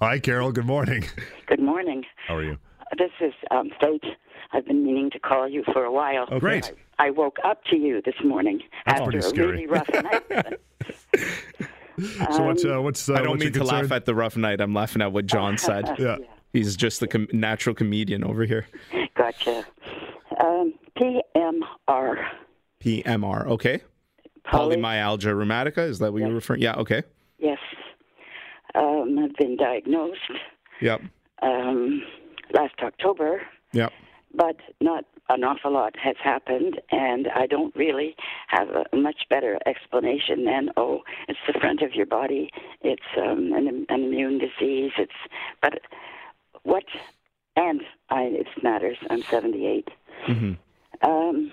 [0.00, 0.52] Hi, Carol.
[0.52, 1.04] Good morning.
[1.46, 2.04] Good morning.
[2.26, 2.58] How are you?
[2.98, 4.02] This is um, Faith.
[4.52, 6.26] I've been meaning to call you for a while.
[6.30, 6.72] Oh, great.
[6.98, 9.46] I woke up to you this morning That's after pretty a scary.
[9.52, 10.60] really rough night.
[12.32, 13.82] So what's uh, what's uh, I don't what's mean to concern?
[13.82, 14.60] laugh at the rough night.
[14.60, 15.94] I'm laughing at what John said.
[15.98, 16.16] Yeah.
[16.52, 18.66] He's just the com- natural comedian over here.
[19.16, 19.64] Gotcha.
[20.40, 22.24] Um, PMR.
[22.80, 23.46] PMR.
[23.46, 23.80] Okay.
[24.44, 25.88] Poly- Polymyalgia rheumatica.
[25.88, 26.62] Is that what you're referring?
[26.62, 26.74] Yeah.
[26.74, 27.02] Okay.
[27.38, 27.58] Yes.
[28.74, 30.18] Um, I've been diagnosed
[30.80, 31.02] Yep.
[31.42, 32.02] um,
[32.52, 33.42] last October,
[33.72, 33.92] Yep.
[34.34, 38.14] but not an awful lot has happened, and I don't really
[38.48, 42.50] have a much better explanation than oh, it's the front of your body,
[42.82, 45.12] it's um, an, an immune disease, it's
[45.62, 45.80] but
[46.62, 46.84] what
[47.56, 48.98] and I it matters.
[49.10, 49.88] I'm 78.
[50.26, 50.56] Mhm.
[51.02, 51.52] Um,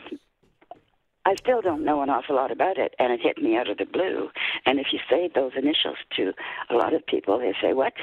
[1.26, 3.78] I still don't know an awful lot about it, and it hit me out of
[3.78, 4.32] the blue.
[4.66, 6.34] And if you say those initials to
[6.70, 7.94] a lot of people, they say, "What?"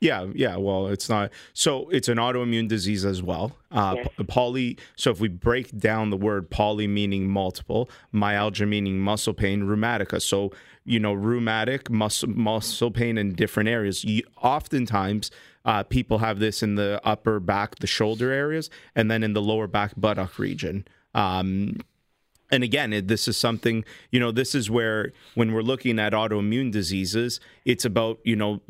[0.00, 0.56] Yeah, yeah.
[0.56, 1.32] Well, it's not.
[1.54, 3.56] So it's an autoimmune disease as well.
[3.70, 4.08] Uh, Yes.
[4.28, 4.78] Poly.
[4.94, 10.20] So if we break down the word poly, meaning multiple, myalgia meaning muscle pain, rheumatica.
[10.20, 10.52] So
[10.86, 14.04] you know, rheumatic muscle muscle pain in different areas.
[14.04, 15.32] You, oftentimes,
[15.64, 19.42] uh, people have this in the upper back, the shoulder areas, and then in the
[19.42, 20.86] lower back buttock region.
[21.12, 21.78] Um,
[22.52, 26.12] and again, it, this is something, you know, this is where when we're looking at
[26.12, 28.60] autoimmune diseases, it's about, you know,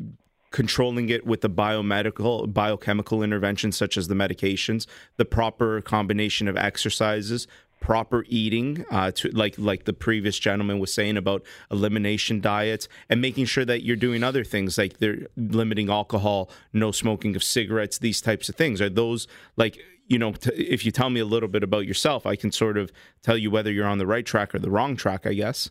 [0.51, 4.87] controlling it with the biomedical, biochemical interventions such as the medications,
[5.17, 7.47] the proper combination of exercises,
[7.79, 13.21] proper eating, uh, to like like the previous gentleman was saying about elimination diets, and
[13.21, 17.99] making sure that you're doing other things like they're limiting alcohol, no smoking of cigarettes,
[17.99, 18.81] these types of things.
[18.81, 19.27] Are those
[19.57, 22.51] like you know, t- if you tell me a little bit about yourself, I can
[22.51, 22.91] sort of
[23.21, 25.69] tell you whether you're on the right track or the wrong track, I guess.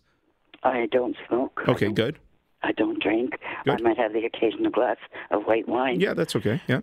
[0.63, 1.63] I don't smoke.
[1.67, 2.19] Okay, good.
[2.63, 3.35] I don't drink.
[3.65, 3.81] Good.
[3.81, 4.97] I might have the occasional glass
[5.31, 6.01] of white wine.
[6.01, 6.61] Yeah, that's okay.
[6.67, 6.81] Yeah.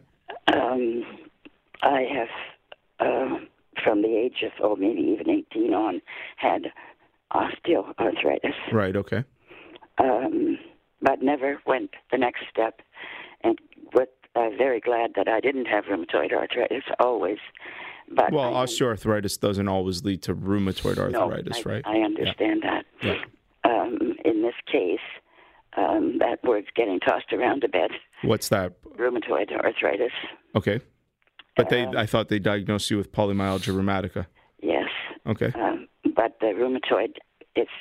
[0.53, 1.03] Um,
[1.81, 2.27] I have,
[2.99, 3.37] uh,
[3.83, 6.01] from the age of oh maybe even 18 on,
[6.37, 6.71] had
[7.33, 8.95] osteoarthritis, Right.
[8.95, 9.23] Okay.
[9.97, 10.57] um,
[11.01, 12.81] but never went the next step.
[13.43, 13.57] And
[13.93, 17.39] with uh, very glad that I didn't have rheumatoid arthritis always.
[18.15, 21.83] But well, I, osteoarthritis doesn't always lead to rheumatoid arthritis, no, I, right?
[21.85, 22.85] I understand that.
[23.01, 23.15] Yeah.
[23.65, 24.99] Um, in this case,
[25.77, 27.91] um, that word's getting tossed around a bit.
[28.23, 28.73] What's that?
[28.97, 30.11] Rheumatoid arthritis.
[30.55, 30.79] Okay.
[31.55, 34.27] But they, Um, I thought they diagnosed you with polymyalgia rheumatica.
[34.61, 34.89] Yes.
[35.27, 35.51] Okay.
[35.55, 37.17] Um, but the rheumatoid,
[37.55, 37.71] it's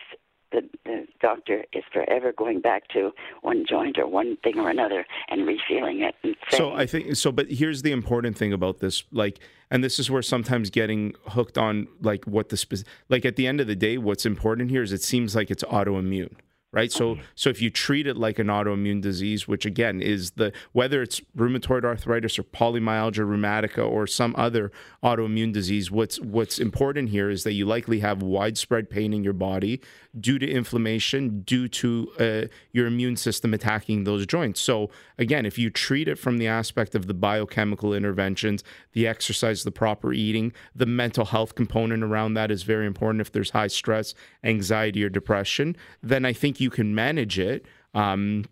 [0.53, 5.07] the, the doctor is forever going back to one joint or one thing or another
[5.29, 6.15] and refeeling it.
[6.23, 9.39] And So I think so, but here's the important thing about this, like,
[9.71, 13.47] and this is where sometimes getting hooked on like what the spec- like at the
[13.47, 16.35] end of the day, what's important here is it seems like it's autoimmune,
[16.73, 16.91] right?
[16.91, 21.03] So so if you treat it like an autoimmune disease, which again is the whether
[21.03, 27.29] it's rheumatoid arthritis or polymyalgia rheumatica or some other autoimmune disease, what's what's important here
[27.29, 29.81] is that you likely have widespread pain in your body
[30.19, 34.61] due to inflammation, due to uh, your immune system attacking those joints.
[34.61, 38.63] So again, if you treat it from the aspect of the biochemical interventions,
[38.93, 43.21] the exercise, the proper eating, the mental health component around that is very important.
[43.21, 44.15] If there's high stress,
[44.45, 47.67] anxiety, or depression, then I think you can manage it.
[47.93, 48.47] Um,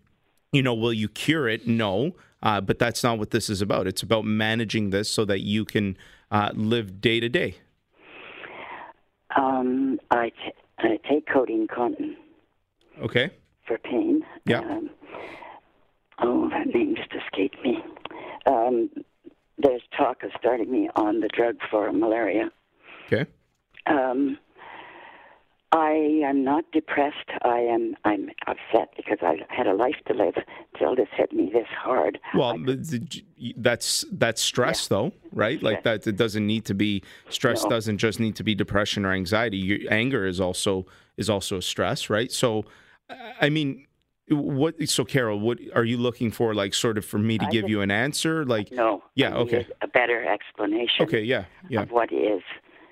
[0.51, 1.65] you know, will you cure it?
[1.67, 2.13] No.
[2.43, 3.87] Uh, but that's not what this is about.
[3.87, 5.97] It's about managing this so that you can
[6.31, 7.55] uh, live day to day.
[9.35, 12.15] um, I, t- I take codeine Contin
[13.01, 13.31] Okay.
[13.65, 14.23] for pain.
[14.45, 14.59] Yeah.
[14.59, 14.89] Um,
[16.19, 17.79] oh, that name just escaped me.
[18.45, 18.89] Um,
[19.57, 22.51] there's talk of starting me on the drug for malaria.
[23.07, 23.29] Okay.
[23.85, 24.37] Um,
[25.73, 27.29] I am not depressed.
[27.43, 27.95] I am.
[28.03, 30.35] I'm upset because I had a life to live
[30.77, 32.19] till this hit me this hard.
[32.35, 32.57] Well,
[33.55, 35.63] that's that's stress, though, right?
[35.63, 36.05] Like that.
[36.05, 37.63] It doesn't need to be stress.
[37.63, 37.69] No.
[37.69, 39.57] Doesn't just need to be depression or anxiety.
[39.57, 42.31] Your anger is also is also a stress, right?
[42.31, 42.65] So,
[43.39, 43.87] I mean,
[44.29, 44.75] what?
[44.89, 46.53] So, Carol, what are you looking for?
[46.53, 48.43] Like, sort of, for me to I give you an answer?
[48.45, 49.03] Like, No.
[49.15, 49.35] Yeah.
[49.35, 49.65] Okay.
[49.81, 51.03] A better explanation.
[51.05, 51.21] Okay.
[51.21, 51.45] Yeah.
[51.69, 51.83] Yeah.
[51.83, 52.41] Of what is.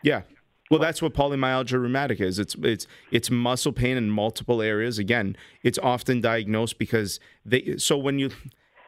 [0.02, 0.22] Yeah.
[0.70, 2.38] Well, that's what polymyalgia rheumatica is.
[2.38, 5.00] It's it's it's muscle pain in multiple areas.
[5.00, 7.76] Again, it's often diagnosed because they.
[7.78, 8.30] So when you,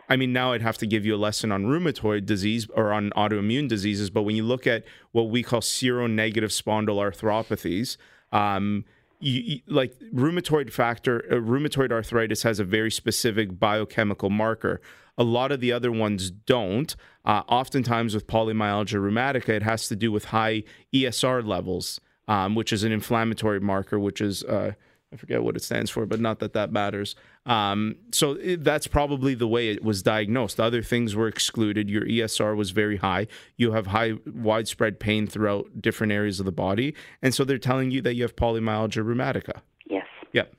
[0.08, 3.10] I mean, now I'd have to give you a lesson on rheumatoid disease or on
[3.18, 4.12] autoimmune diseases.
[4.12, 7.98] But when you look at what we call seronegative spondyloarthropathies,
[8.32, 8.86] um,
[9.20, 14.82] you, you- like rheumatoid factor, uh, rheumatoid arthritis has a very specific biochemical marker.
[15.18, 16.96] A lot of the other ones don't.
[17.26, 20.64] Uh, oftentimes with polymyalgia rheumatica, it has to do with high
[20.94, 24.74] ESR levels, um, which is an inflammatory marker, which is uh,
[25.14, 27.16] I forget what it stands for, but not that that matters.
[27.46, 30.60] Um, so it, that's probably the way it was diagnosed.
[30.60, 31.90] Other things were excluded.
[31.90, 33.28] Your ESR was very high.
[33.58, 37.92] You have high widespread pain throughout different areas of the body, and so they're telling
[37.92, 39.60] you that you have polymyalgia rheumatica.
[39.86, 40.08] Yes.
[40.32, 40.54] Yep.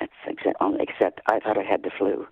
[0.00, 2.26] That's except, except I thought I had the flu.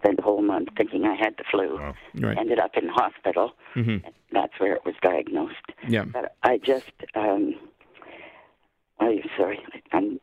[0.00, 1.78] Spent a whole month thinking I had the flu.
[2.14, 2.38] Right.
[2.38, 3.52] Ended up in hospital.
[3.74, 3.98] hmm
[4.32, 5.54] That's where it was diagnosed.
[5.86, 6.04] Yeah.
[6.04, 7.54] But I just, um,
[8.98, 9.60] I'm sorry.
[9.92, 10.18] I'm,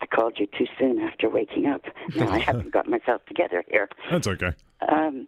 [0.00, 1.82] I called you too soon after waking up.
[2.14, 3.88] Now I haven't got myself together here.
[4.10, 4.52] That's okay.
[4.86, 5.26] Um,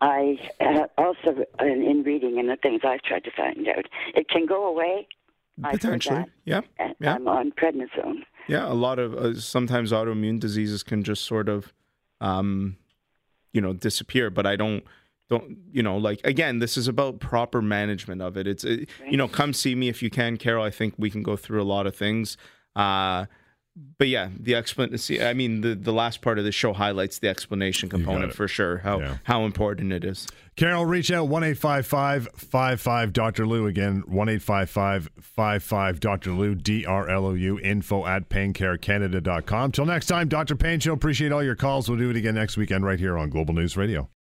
[0.00, 4.28] I uh, also, in, in reading and the things I've tried to find out, it
[4.28, 5.06] can go away.
[5.62, 6.24] Potentially.
[6.44, 6.62] Yeah.
[7.00, 7.14] Yeah.
[7.16, 8.22] I'm on prednisone.
[8.48, 11.72] Yeah, a lot of uh, sometimes autoimmune diseases can just sort of,
[12.22, 12.76] um,
[13.52, 14.30] you know, disappear.
[14.30, 14.84] But I don't,
[15.28, 18.46] don't you know, like again, this is about proper management of it.
[18.46, 20.64] It's, it, you know, come see me if you can, Carol.
[20.64, 22.36] I think we can go through a lot of things.
[22.74, 23.26] Uh,
[23.74, 25.22] but yeah, the explanation.
[25.22, 28.78] I mean, the the last part of the show highlights the explanation component for sure.
[28.78, 30.28] How how important it is.
[30.56, 33.46] Carol, reach out 1 55 Dr.
[33.46, 33.66] Lou.
[33.66, 36.32] Again, 1 55 Dr.
[36.32, 39.72] Lou, D R L O U, info at paincarecanada.com.
[39.72, 40.54] Till next time, Dr.
[40.54, 40.92] Payne Show.
[40.92, 41.88] Appreciate all your calls.
[41.88, 44.12] We'll do it again next weekend right here on Global News Radio.